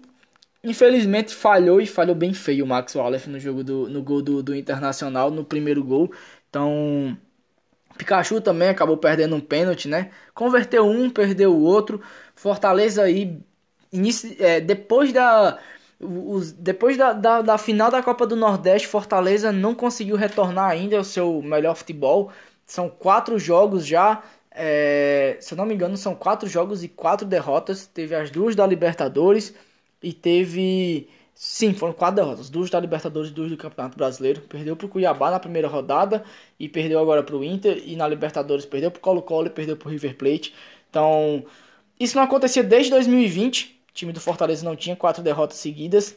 infelizmente, 0.62 1.34
falhou 1.34 1.80
e 1.80 1.86
falhou 1.86 2.14
bem 2.16 2.34
feio 2.34 2.64
o 2.64 2.68
Max 2.68 2.94
Wallace 2.94 3.28
no 3.30 3.38
jogo 3.40 3.62
do 3.64 3.88
no 3.88 4.02
gol 4.02 4.22
do, 4.22 4.42
do 4.42 4.54
Internacional, 4.54 5.30
no 5.30 5.44
primeiro 5.44 5.84
gol. 5.84 6.12
Então, 6.50 7.16
Pikachu 7.96 8.40
também 8.40 8.68
acabou 8.68 8.96
perdendo 8.96 9.36
um 9.36 9.40
pênalti, 9.40 9.88
né? 9.88 10.10
Converteu 10.34 10.86
um, 10.86 11.10
perdeu 11.10 11.52
o 11.54 11.62
outro. 11.62 12.00
Fortaleza 12.34 13.02
aí, 13.02 13.38
inicio, 13.92 14.34
é, 14.40 14.60
depois 14.60 15.12
da 15.12 15.58
os, 16.04 16.52
depois 16.52 16.96
da, 16.96 17.12
da, 17.12 17.42
da, 17.42 17.58
final 17.58 17.90
da 17.90 18.02
Copa 18.02 18.26
do 18.26 18.36
Nordeste, 18.36 18.86
Fortaleza 18.86 19.50
não 19.50 19.74
conseguiu 19.74 20.16
retornar 20.16 20.70
ainda 20.70 20.98
ao 20.98 21.04
seu 21.04 21.40
melhor 21.42 21.74
futebol. 21.74 22.30
São 22.66 22.88
quatro 22.88 23.38
jogos 23.38 23.86
já. 23.86 24.22
É, 24.50 25.36
se 25.40 25.54
eu 25.54 25.58
não 25.58 25.66
me 25.66 25.74
engano, 25.74 25.96
são 25.96 26.14
quatro 26.14 26.48
jogos 26.48 26.84
e 26.84 26.88
quatro 26.88 27.26
derrotas. 27.26 27.86
Teve 27.86 28.14
as 28.14 28.30
duas 28.30 28.54
da 28.54 28.66
Libertadores 28.66 29.54
e 30.02 30.12
teve. 30.12 31.08
Sim, 31.34 31.74
foram 31.74 31.92
quatro 31.92 32.16
derrotas. 32.16 32.48
Duas 32.48 32.70
da 32.70 32.78
Libertadores 32.78 33.30
e 33.30 33.32
duas 33.32 33.50
do 33.50 33.56
Campeonato 33.56 33.96
Brasileiro. 33.96 34.42
Perdeu 34.42 34.76
para 34.76 34.86
o 34.86 34.88
Cuiabá 34.88 35.30
na 35.30 35.40
primeira 35.40 35.68
rodada 35.68 36.24
e 36.58 36.68
perdeu 36.68 37.00
agora 37.00 37.22
para 37.22 37.36
o 37.36 37.42
Inter. 37.42 37.82
E 37.84 37.96
na 37.96 38.06
Libertadores 38.06 38.64
perdeu 38.64 38.90
para 38.90 38.98
o 38.98 39.02
Colo-Colo 39.02 39.46
e 39.48 39.50
perdeu 39.50 39.76
para 39.76 39.88
o 39.88 39.90
River 39.90 40.16
Plate. 40.16 40.54
Então, 40.90 41.44
isso 41.98 42.16
não 42.16 42.22
acontecia 42.22 42.62
desde 42.62 42.90
2020 42.90 43.73
time 43.94 44.12
do 44.12 44.20
Fortaleza 44.20 44.64
não 44.64 44.76
tinha 44.76 44.96
quatro 44.96 45.22
derrotas 45.22 45.56
seguidas. 45.58 46.16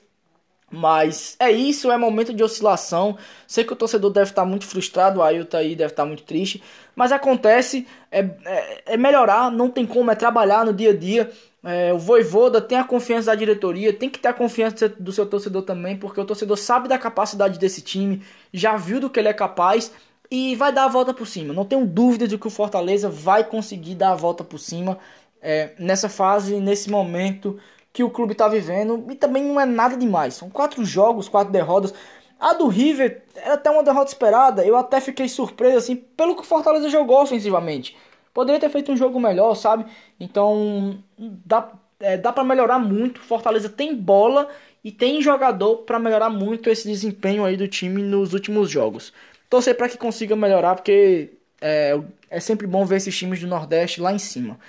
Mas 0.69 1.37
é 1.39 1.49
isso, 1.49 1.89
é 1.89 1.97
momento 1.97 2.33
de 2.33 2.43
oscilação. 2.43 3.17
Sei 3.47 3.63
que 3.63 3.71
o 3.71 3.75
torcedor 3.75 4.11
deve 4.11 4.31
estar 4.31 4.43
muito 4.43 4.65
frustrado, 4.65 5.19
o 5.19 5.23
Ailton 5.23 5.57
aí 5.57 5.75
deve 5.75 5.93
estar 5.93 6.05
muito 6.05 6.23
triste. 6.23 6.61
Mas 6.93 7.13
acontece, 7.13 7.87
é, 8.11 8.19
é, 8.43 8.83
é 8.93 8.97
melhorar, 8.97 9.49
não 9.49 9.69
tem 9.69 9.85
como, 9.85 10.11
é 10.11 10.15
trabalhar 10.15 10.65
no 10.65 10.73
dia 10.73 10.89
a 10.89 10.95
dia. 10.95 11.31
É, 11.63 11.93
o 11.93 11.97
Voivoda 11.97 12.59
tem 12.59 12.77
a 12.77 12.83
confiança 12.83 13.27
da 13.27 13.35
diretoria, 13.35 13.93
tem 13.93 14.09
que 14.09 14.19
ter 14.19 14.27
a 14.27 14.33
confiança 14.33 14.89
do 14.89 15.11
seu 15.11 15.25
torcedor 15.25 15.63
também, 15.63 15.97
porque 15.97 16.19
o 16.19 16.25
torcedor 16.25 16.57
sabe 16.57 16.87
da 16.87 16.97
capacidade 16.97 17.57
desse 17.59 17.81
time, 17.81 18.21
já 18.53 18.75
viu 18.75 18.99
do 18.99 19.09
que 19.09 19.19
ele 19.19 19.27
é 19.29 19.33
capaz 19.33 19.91
e 20.29 20.55
vai 20.55 20.71
dar 20.71 20.85
a 20.85 20.87
volta 20.89 21.13
por 21.13 21.25
cima. 21.27 21.53
Não 21.53 21.65
tenho 21.65 21.85
dúvida 21.85 22.27
de 22.27 22.37
que 22.37 22.47
o 22.47 22.49
Fortaleza 22.49 23.09
vai 23.09 23.43
conseguir 23.43 23.95
dar 23.95 24.11
a 24.11 24.15
volta 24.15 24.43
por 24.43 24.59
cima 24.59 24.97
é, 25.41 25.71
nessa 25.79 26.09
fase, 26.09 26.59
nesse 26.59 26.89
momento 26.89 27.59
que 27.93 28.03
o 28.03 28.09
clube 28.09 28.33
está 28.33 28.47
vivendo. 28.47 29.05
E 29.09 29.15
também 29.15 29.43
não 29.43 29.59
é 29.59 29.65
nada 29.65 29.97
demais. 29.97 30.35
São 30.35 30.49
quatro 30.49 30.85
jogos, 30.85 31.27
quatro 31.27 31.51
derrotas. 31.51 31.93
A 32.39 32.53
do 32.53 32.67
River 32.67 33.23
era 33.35 33.55
até 33.55 33.69
uma 33.69 33.83
derrota 33.83 34.11
esperada. 34.11 34.65
Eu 34.65 34.77
até 34.77 35.01
fiquei 35.01 35.27
surpreso 35.27 35.77
assim 35.77 35.95
pelo 35.95 36.35
que 36.35 36.41
o 36.41 36.45
Fortaleza 36.45 36.89
jogou 36.89 37.21
ofensivamente. 37.21 37.97
Poderia 38.33 38.59
ter 38.59 38.69
feito 38.69 38.91
um 38.91 38.97
jogo 38.97 39.19
melhor, 39.19 39.55
sabe? 39.55 39.85
Então 40.19 41.03
dá, 41.17 41.71
é, 41.99 42.17
dá 42.17 42.31
para 42.31 42.43
melhorar 42.43 42.77
muito. 42.77 43.19
Fortaleza 43.19 43.67
tem 43.67 43.95
bola 43.95 44.47
e 44.83 44.91
tem 44.91 45.21
jogador 45.21 45.77
para 45.77 45.97
melhorar 45.97 46.29
muito 46.29 46.69
esse 46.69 46.87
desempenho 46.87 47.43
aí 47.43 47.57
do 47.57 47.67
time 47.67 48.03
nos 48.03 48.33
últimos 48.33 48.69
jogos. 48.69 49.11
Torcer 49.49 49.75
para 49.75 49.89
que 49.89 49.97
consiga 49.97 50.35
melhorar, 50.35 50.75
porque 50.75 51.31
é, 51.59 51.99
é 52.29 52.39
sempre 52.39 52.67
bom 52.67 52.85
ver 52.85 52.97
esses 52.97 53.17
times 53.17 53.39
do 53.39 53.47
Nordeste 53.47 53.99
lá 54.01 54.13
em 54.13 54.19
cima. 54.19 54.59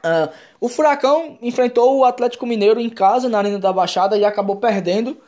Uh, 0.00 0.32
o 0.60 0.68
Furacão 0.68 1.38
enfrentou 1.42 1.98
o 1.98 2.04
Atlético 2.04 2.46
Mineiro 2.46 2.80
em 2.80 2.88
casa, 2.88 3.28
na 3.28 3.38
Arena 3.38 3.58
da 3.58 3.72
Baixada, 3.72 4.16
e 4.16 4.24
acabou 4.24 4.56
perdendo. 4.56 5.18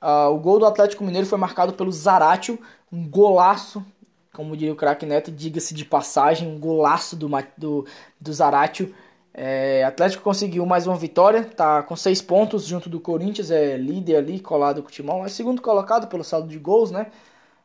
Uh, 0.00 0.30
o 0.32 0.38
gol 0.38 0.58
do 0.58 0.66
Atlético 0.66 1.04
Mineiro 1.04 1.26
foi 1.26 1.38
marcado 1.38 1.72
pelo 1.72 1.92
Zaratio, 1.92 2.58
um 2.92 3.08
golaço, 3.08 3.84
como 4.32 4.56
diria 4.56 4.72
o 4.72 4.76
craque 4.76 5.04
Neto, 5.04 5.30
diga-se 5.30 5.74
de 5.74 5.84
passagem, 5.84 6.48
um 6.48 6.58
golaço 6.58 7.16
do, 7.16 7.28
do, 7.56 7.86
do 8.20 8.32
Zaratio. 8.32 8.94
É, 9.32 9.84
Atlético 9.84 10.24
conseguiu 10.24 10.66
mais 10.66 10.86
uma 10.86 10.96
vitória, 10.96 11.44
tá 11.44 11.82
com 11.82 11.94
seis 11.94 12.20
pontos 12.20 12.64
junto 12.64 12.88
do 12.88 12.98
Corinthians, 12.98 13.50
é 13.50 13.76
líder 13.76 14.16
ali, 14.16 14.40
colado 14.40 14.82
com 14.82 14.88
o 14.88 14.92
Timão, 14.92 15.24
é 15.24 15.28
segundo 15.28 15.62
colocado 15.62 16.08
pelo 16.08 16.24
saldo 16.24 16.48
de 16.48 16.58
gols, 16.58 16.90
né? 16.90 17.06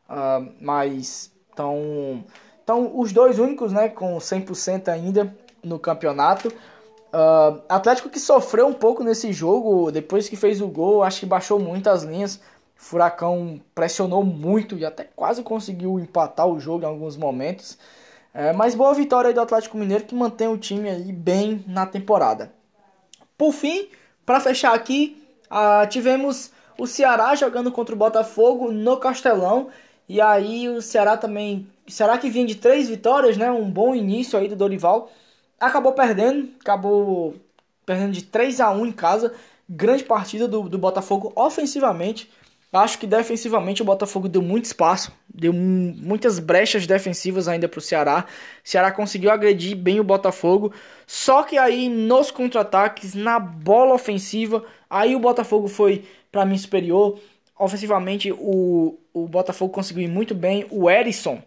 Uh, 0.08 0.52
mas 0.60 1.32
estão 1.50 2.24
então, 2.66 2.98
os 2.98 3.12
dois 3.12 3.38
únicos, 3.38 3.72
né, 3.72 3.88
com 3.88 4.18
100% 4.18 4.88
ainda 4.88 5.32
no 5.66 5.78
campeonato. 5.78 6.48
Uh, 6.48 7.62
Atlético 7.68 8.10
que 8.10 8.20
sofreu 8.20 8.66
um 8.66 8.72
pouco 8.72 9.02
nesse 9.02 9.32
jogo, 9.32 9.90
depois 9.90 10.28
que 10.28 10.36
fez 10.36 10.60
o 10.60 10.68
gol, 10.68 11.02
acho 11.02 11.20
que 11.20 11.26
baixou 11.26 11.58
muito 11.58 11.88
as 11.88 12.02
linhas. 12.02 12.40
Furacão 12.74 13.60
pressionou 13.74 14.22
muito 14.22 14.76
e 14.76 14.84
até 14.84 15.04
quase 15.04 15.42
conseguiu 15.42 15.98
empatar 15.98 16.46
o 16.46 16.60
jogo 16.60 16.84
em 16.84 16.86
alguns 16.86 17.16
momentos. 17.16 17.78
É, 18.34 18.52
mas 18.52 18.74
boa 18.74 18.92
vitória 18.92 19.32
do 19.32 19.40
Atlético 19.40 19.78
Mineiro 19.78 20.04
que 20.04 20.14
mantém 20.14 20.46
o 20.46 20.58
time 20.58 20.90
aí 20.90 21.10
bem 21.10 21.64
na 21.66 21.86
temporada. 21.86 22.52
Por 23.36 23.52
fim, 23.52 23.88
para 24.26 24.40
fechar 24.40 24.74
aqui, 24.74 25.22
uh, 25.50 25.88
tivemos 25.88 26.50
o 26.78 26.86
Ceará 26.86 27.34
jogando 27.34 27.72
contra 27.72 27.94
o 27.94 27.98
Botafogo 27.98 28.70
no 28.70 28.98
Castelão. 28.98 29.68
E 30.06 30.20
aí 30.20 30.68
o 30.68 30.82
Ceará 30.82 31.16
também. 31.16 31.66
Ceará 31.88 32.18
que 32.18 32.28
vinha 32.28 32.46
de 32.46 32.56
três 32.56 32.88
vitórias, 32.88 33.38
né? 33.38 33.50
Um 33.50 33.70
bom 33.70 33.94
início 33.94 34.38
aí 34.38 34.48
do 34.48 34.56
Dorival 34.56 35.10
acabou 35.60 35.92
perdendo, 35.92 36.50
acabou 36.60 37.36
perdendo 37.84 38.12
de 38.12 38.24
3 38.24 38.60
a 38.60 38.70
1 38.70 38.86
em 38.86 38.92
casa. 38.92 39.34
Grande 39.68 40.04
partida 40.04 40.46
do, 40.46 40.68
do 40.68 40.78
Botafogo 40.78 41.32
ofensivamente. 41.34 42.30
Acho 42.72 42.98
que 42.98 43.06
defensivamente 43.06 43.80
o 43.80 43.84
Botafogo 43.84 44.28
deu 44.28 44.42
muito 44.42 44.66
espaço, 44.66 45.10
deu 45.32 45.52
muitas 45.52 46.38
brechas 46.38 46.86
defensivas 46.86 47.48
ainda 47.48 47.68
para 47.68 47.78
o 47.78 47.82
Ceará. 47.82 48.26
O 48.62 48.68
Ceará 48.68 48.92
conseguiu 48.92 49.30
agredir 49.30 49.76
bem 49.76 49.98
o 49.98 50.04
Botafogo, 50.04 50.72
só 51.06 51.42
que 51.42 51.56
aí 51.56 51.88
nos 51.88 52.30
contra-ataques, 52.30 53.14
na 53.14 53.38
bola 53.38 53.94
ofensiva, 53.94 54.64
aí 54.90 55.16
o 55.16 55.20
Botafogo 55.20 55.68
foi 55.68 56.04
para 56.30 56.44
mim 56.44 56.58
superior. 56.58 57.18
Ofensivamente, 57.58 58.30
o, 58.32 58.98
o 59.14 59.26
Botafogo 59.26 59.72
conseguiu 59.72 60.02
ir 60.02 60.08
muito 60.08 60.34
bem. 60.34 60.66
O 60.70 60.90
Erisson, 60.90 61.40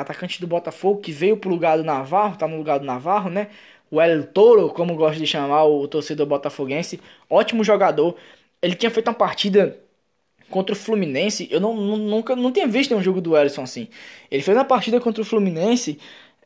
atacante 0.00 0.40
do 0.40 0.46
Botafogo, 0.46 1.00
que 1.00 1.12
veio 1.12 1.36
pro 1.36 1.50
lugar 1.50 1.76
do 1.76 1.84
Navarro, 1.84 2.36
tá 2.36 2.46
no 2.48 2.56
lugar 2.56 2.78
do 2.78 2.86
Navarro, 2.86 3.30
né? 3.30 3.48
O 3.90 4.00
El 4.00 4.24
Toro, 4.24 4.70
como 4.70 4.96
gosta 4.96 5.18
de 5.18 5.26
chamar 5.26 5.64
o 5.64 5.86
torcedor 5.86 6.26
botafoguense, 6.26 7.00
ótimo 7.28 7.62
jogador. 7.62 8.16
Ele 8.60 8.74
tinha 8.74 8.90
feito 8.90 9.08
uma 9.08 9.14
partida 9.14 9.78
contra 10.50 10.72
o 10.72 10.76
Fluminense, 10.76 11.48
eu 11.50 11.60
não, 11.60 11.74
nunca 11.74 12.36
não 12.36 12.52
tinha 12.52 12.66
visto 12.66 12.94
um 12.94 13.02
jogo 13.02 13.20
do 13.20 13.36
Ellison 13.36 13.62
assim. 13.62 13.88
Ele 14.30 14.42
fez 14.42 14.56
uma 14.56 14.64
partida 14.64 15.00
contra 15.00 15.22
o 15.22 15.24
Fluminense 15.24 15.98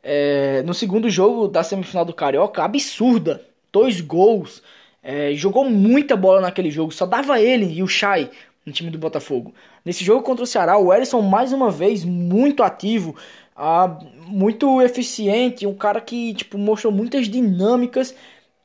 é, 0.03 0.61
no 0.63 0.73
segundo 0.73 1.09
jogo 1.09 1.47
da 1.47 1.63
semifinal 1.63 2.05
do 2.05 2.13
Carioca, 2.13 2.63
absurda. 2.63 3.45
Dois 3.71 4.01
gols, 4.01 4.63
é, 5.03 5.33
jogou 5.33 5.69
muita 5.69 6.15
bola 6.15 6.41
naquele 6.41 6.71
jogo, 6.71 6.91
só 6.91 7.05
dava 7.05 7.39
ele 7.39 7.71
e 7.71 7.83
o 7.83 7.87
Chay 7.87 8.29
no 8.65 8.73
time 8.73 8.89
do 8.89 8.97
Botafogo. 8.97 9.53
Nesse 9.83 10.03
jogo 10.03 10.23
contra 10.23 10.43
o 10.43 10.47
Ceará, 10.47 10.77
o 10.77 10.93
Ellison 10.93 11.21
mais 11.21 11.53
uma 11.53 11.71
vez 11.71 12.03
muito 12.03 12.63
ativo, 12.63 13.15
uh, 13.59 14.05
muito 14.27 14.81
eficiente, 14.81 15.67
um 15.67 15.75
cara 15.75 15.99
que 15.99 16.33
tipo 16.33 16.57
mostrou 16.57 16.93
muitas 16.93 17.27
dinâmicas 17.27 18.15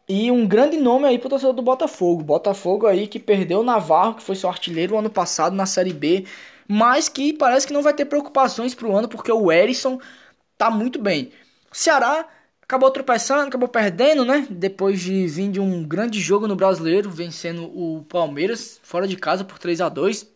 e 0.09 0.30
um 0.30 0.46
grande 0.46 0.76
nome 0.76 1.07
aí 1.07 1.18
pro 1.18 1.28
torcedor 1.28 1.54
do 1.54 1.62
Botafogo. 1.62 2.22
Botafogo 2.22 2.87
aí 2.87 3.07
que 3.09 3.18
perdeu 3.18 3.61
o 3.61 3.64
Navarro, 3.64 4.14
que 4.14 4.22
foi 4.22 4.37
seu 4.37 4.48
artilheiro 4.48 4.96
ano 4.96 5.11
passado 5.11 5.57
na 5.57 5.66
Série 5.66 5.92
B, 5.92 6.26
mas 6.68 7.09
que 7.09 7.33
parece 7.33 7.66
que 7.66 7.72
não 7.72 7.83
vai 7.83 7.94
ter 7.94 8.04
preocupações 8.04 8.74
pro 8.74 8.94
ano 8.96 9.09
porque 9.09 9.33
o 9.33 9.50
Erisson 9.50 9.98
tá 10.57 10.70
muito 10.70 11.00
bem. 11.00 11.33
Ceará 11.72 12.28
acabou 12.62 12.90
tropeçando, 12.90 13.42
acabou 13.48 13.68
perdendo, 13.68 14.24
né? 14.24 14.46
Depois 14.50 15.00
de 15.00 15.26
vir 15.26 15.50
de 15.50 15.61
um 15.61 15.83
grande 15.85 16.20
jogo 16.20 16.46
no 16.46 16.57
Brasileiro, 16.57 17.11
vencendo 17.11 17.64
o 17.64 18.04
Palmeiras 18.04 18.80
fora 18.83 19.07
de 19.09 19.16
casa 19.16 19.44
por 19.44 19.59
3 19.59 19.80
a 19.80 19.88
2 19.88 20.34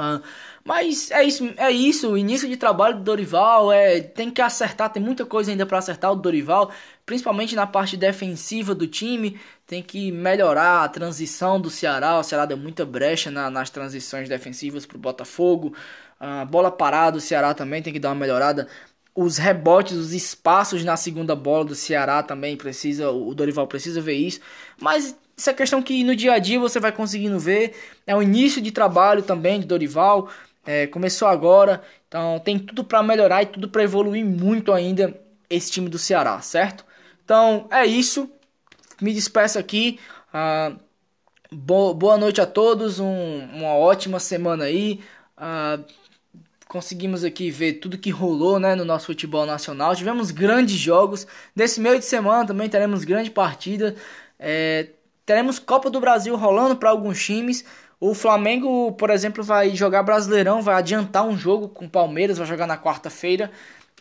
ah, 0.00 0.22
mas 0.64 1.10
é 1.10 1.22
isso, 1.24 1.52
é 1.58 1.70
isso. 1.70 2.10
O 2.12 2.18
início 2.18 2.48
de 2.48 2.56
trabalho 2.56 2.96
do 2.96 3.02
Dorival 3.04 3.70
é 3.70 4.00
tem 4.00 4.30
que 4.30 4.40
acertar, 4.40 4.90
tem 4.90 5.02
muita 5.02 5.26
coisa 5.26 5.50
ainda 5.50 5.66
para 5.66 5.78
acertar 5.78 6.10
o 6.10 6.16
Dorival, 6.16 6.72
principalmente 7.04 7.54
na 7.54 7.66
parte 7.66 7.96
defensiva 7.96 8.74
do 8.74 8.86
time. 8.86 9.38
Tem 9.66 9.82
que 9.82 10.10
melhorar 10.10 10.84
a 10.84 10.88
transição 10.88 11.60
do 11.60 11.68
Ceará. 11.70 12.18
O 12.18 12.22
Ceará 12.22 12.46
deu 12.46 12.56
muita 12.56 12.84
brecha 12.86 13.30
na, 13.30 13.50
nas 13.50 13.68
transições 13.70 14.28
defensivas 14.28 14.86
para 14.86 14.96
o 14.96 15.00
Botafogo. 15.00 15.74
Uh, 16.20 16.46
bola 16.46 16.70
parada, 16.70 17.18
o 17.18 17.20
Ceará 17.20 17.52
também 17.54 17.82
tem 17.82 17.92
que 17.92 17.98
dar 18.00 18.08
uma 18.10 18.14
melhorada. 18.14 18.68
Os 19.14 19.36
rebotes, 19.38 19.96
os 19.96 20.12
espaços 20.12 20.84
na 20.84 20.96
segunda 20.96 21.36
bola 21.36 21.64
do 21.64 21.74
Ceará 21.74 22.22
também 22.22 22.56
precisa. 22.56 23.10
O 23.10 23.34
Dorival 23.34 23.66
precisa 23.66 24.00
ver 24.00 24.14
isso. 24.14 24.40
Mas 24.80 25.14
isso 25.40 25.48
é 25.48 25.54
questão 25.54 25.80
que 25.82 26.04
no 26.04 26.14
dia 26.14 26.34
a 26.34 26.38
dia 26.38 26.60
você 26.60 26.78
vai 26.78 26.92
conseguindo 26.92 27.38
ver. 27.38 27.74
É 28.06 28.14
o 28.14 28.22
início 28.22 28.60
de 28.60 28.70
trabalho 28.70 29.22
também 29.22 29.58
de 29.58 29.66
Dorival. 29.66 30.28
É, 30.66 30.86
começou 30.86 31.26
agora. 31.26 31.82
Então 32.06 32.38
tem 32.40 32.58
tudo 32.58 32.84
para 32.84 33.02
melhorar 33.02 33.42
e 33.42 33.46
tudo 33.46 33.66
para 33.66 33.82
evoluir 33.82 34.22
muito 34.22 34.70
ainda 34.70 35.18
esse 35.48 35.70
time 35.70 35.88
do 35.88 35.98
Ceará, 35.98 36.42
certo? 36.42 36.84
Então 37.24 37.66
é 37.70 37.86
isso. 37.86 38.30
Me 39.00 39.14
despeço 39.14 39.58
aqui. 39.58 39.98
Ah, 40.30 40.72
boa 41.50 42.18
noite 42.18 42.42
a 42.42 42.46
todos. 42.46 43.00
Um, 43.00 43.44
uma 43.54 43.74
ótima 43.74 44.20
semana 44.20 44.64
aí. 44.64 45.00
Uh, 45.38 45.82
conseguimos 46.68 47.24
aqui 47.24 47.50
ver 47.50 47.74
tudo 47.74 47.96
que 47.96 48.10
rolou 48.10 48.60
né, 48.60 48.74
no 48.74 48.84
nosso 48.84 49.06
futebol 49.06 49.46
nacional. 49.46 49.96
Tivemos 49.96 50.30
grandes 50.30 50.76
jogos. 50.76 51.26
Nesse 51.56 51.80
meio 51.80 51.98
de 51.98 52.04
semana 52.04 52.46
também 52.46 52.68
teremos 52.68 53.04
grande 53.04 53.30
partida. 53.30 53.96
É, 54.38 54.88
teremos 55.30 55.60
Copa 55.60 55.88
do 55.88 56.00
Brasil 56.00 56.34
rolando 56.34 56.74
para 56.74 56.90
alguns 56.90 57.24
times. 57.24 57.64
O 58.00 58.14
Flamengo, 58.14 58.90
por 58.90 59.10
exemplo, 59.10 59.44
vai 59.44 59.70
jogar 59.76 60.02
Brasileirão, 60.02 60.60
vai 60.60 60.74
adiantar 60.74 61.24
um 61.24 61.38
jogo 61.38 61.68
com 61.68 61.84
o 61.84 61.88
Palmeiras, 61.88 62.36
vai 62.36 62.48
jogar 62.48 62.66
na 62.66 62.76
quarta-feira. 62.76 63.48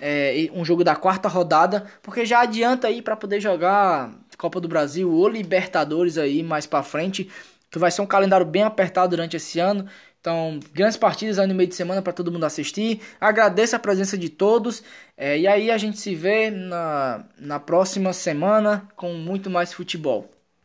É, 0.02 0.50
um 0.54 0.66
jogo 0.66 0.84
da 0.84 0.96
quarta 0.96 1.30
rodada, 1.30 1.86
porque 2.02 2.26
já 2.26 2.42
adianta 2.42 2.88
aí 2.88 3.00
para 3.00 3.16
poder 3.16 3.40
jogar 3.40 4.10
Copa 4.40 4.60
do 4.60 4.68
Brasil 4.68 5.12
ou 5.12 5.30
Libertadores 5.30 6.18
aí 6.18 6.42
mais 6.42 6.66
para 6.66 6.82
frente, 6.82 7.30
que 7.70 7.78
vai 7.78 7.92
ser 7.92 8.02
um 8.02 8.08
calendário 8.08 8.46
bem 8.46 8.64
apertado 8.64 9.12
durante 9.12 9.38
esse 9.38 9.60
ano. 9.60 9.86
Então, 10.20 10.60
grandes 10.74 10.98
partidas 10.98 11.38
aí 11.38 11.46
no 11.46 11.54
meio 11.54 11.70
de 11.70 11.76
semana 11.76 12.02
para 12.02 12.12
todo 12.12 12.32
mundo 12.32 12.46
assistir. 12.46 13.02
Agradeço 13.22 13.76
a 13.76 13.80
presença 13.80 14.18
de 14.18 14.30
todos. 14.30 14.82
É, 15.16 15.38
e 15.38 15.46
aí 15.46 15.70
a 15.70 15.78
gente 15.78 16.00
se 16.00 16.16
vê 16.16 16.50
na, 16.50 17.24
na 17.38 17.60
próxima 17.60 18.14
semana 18.14 18.90
com 18.96 19.14
muito 19.14 19.48
mais 19.48 19.72
futebol. 19.72 20.28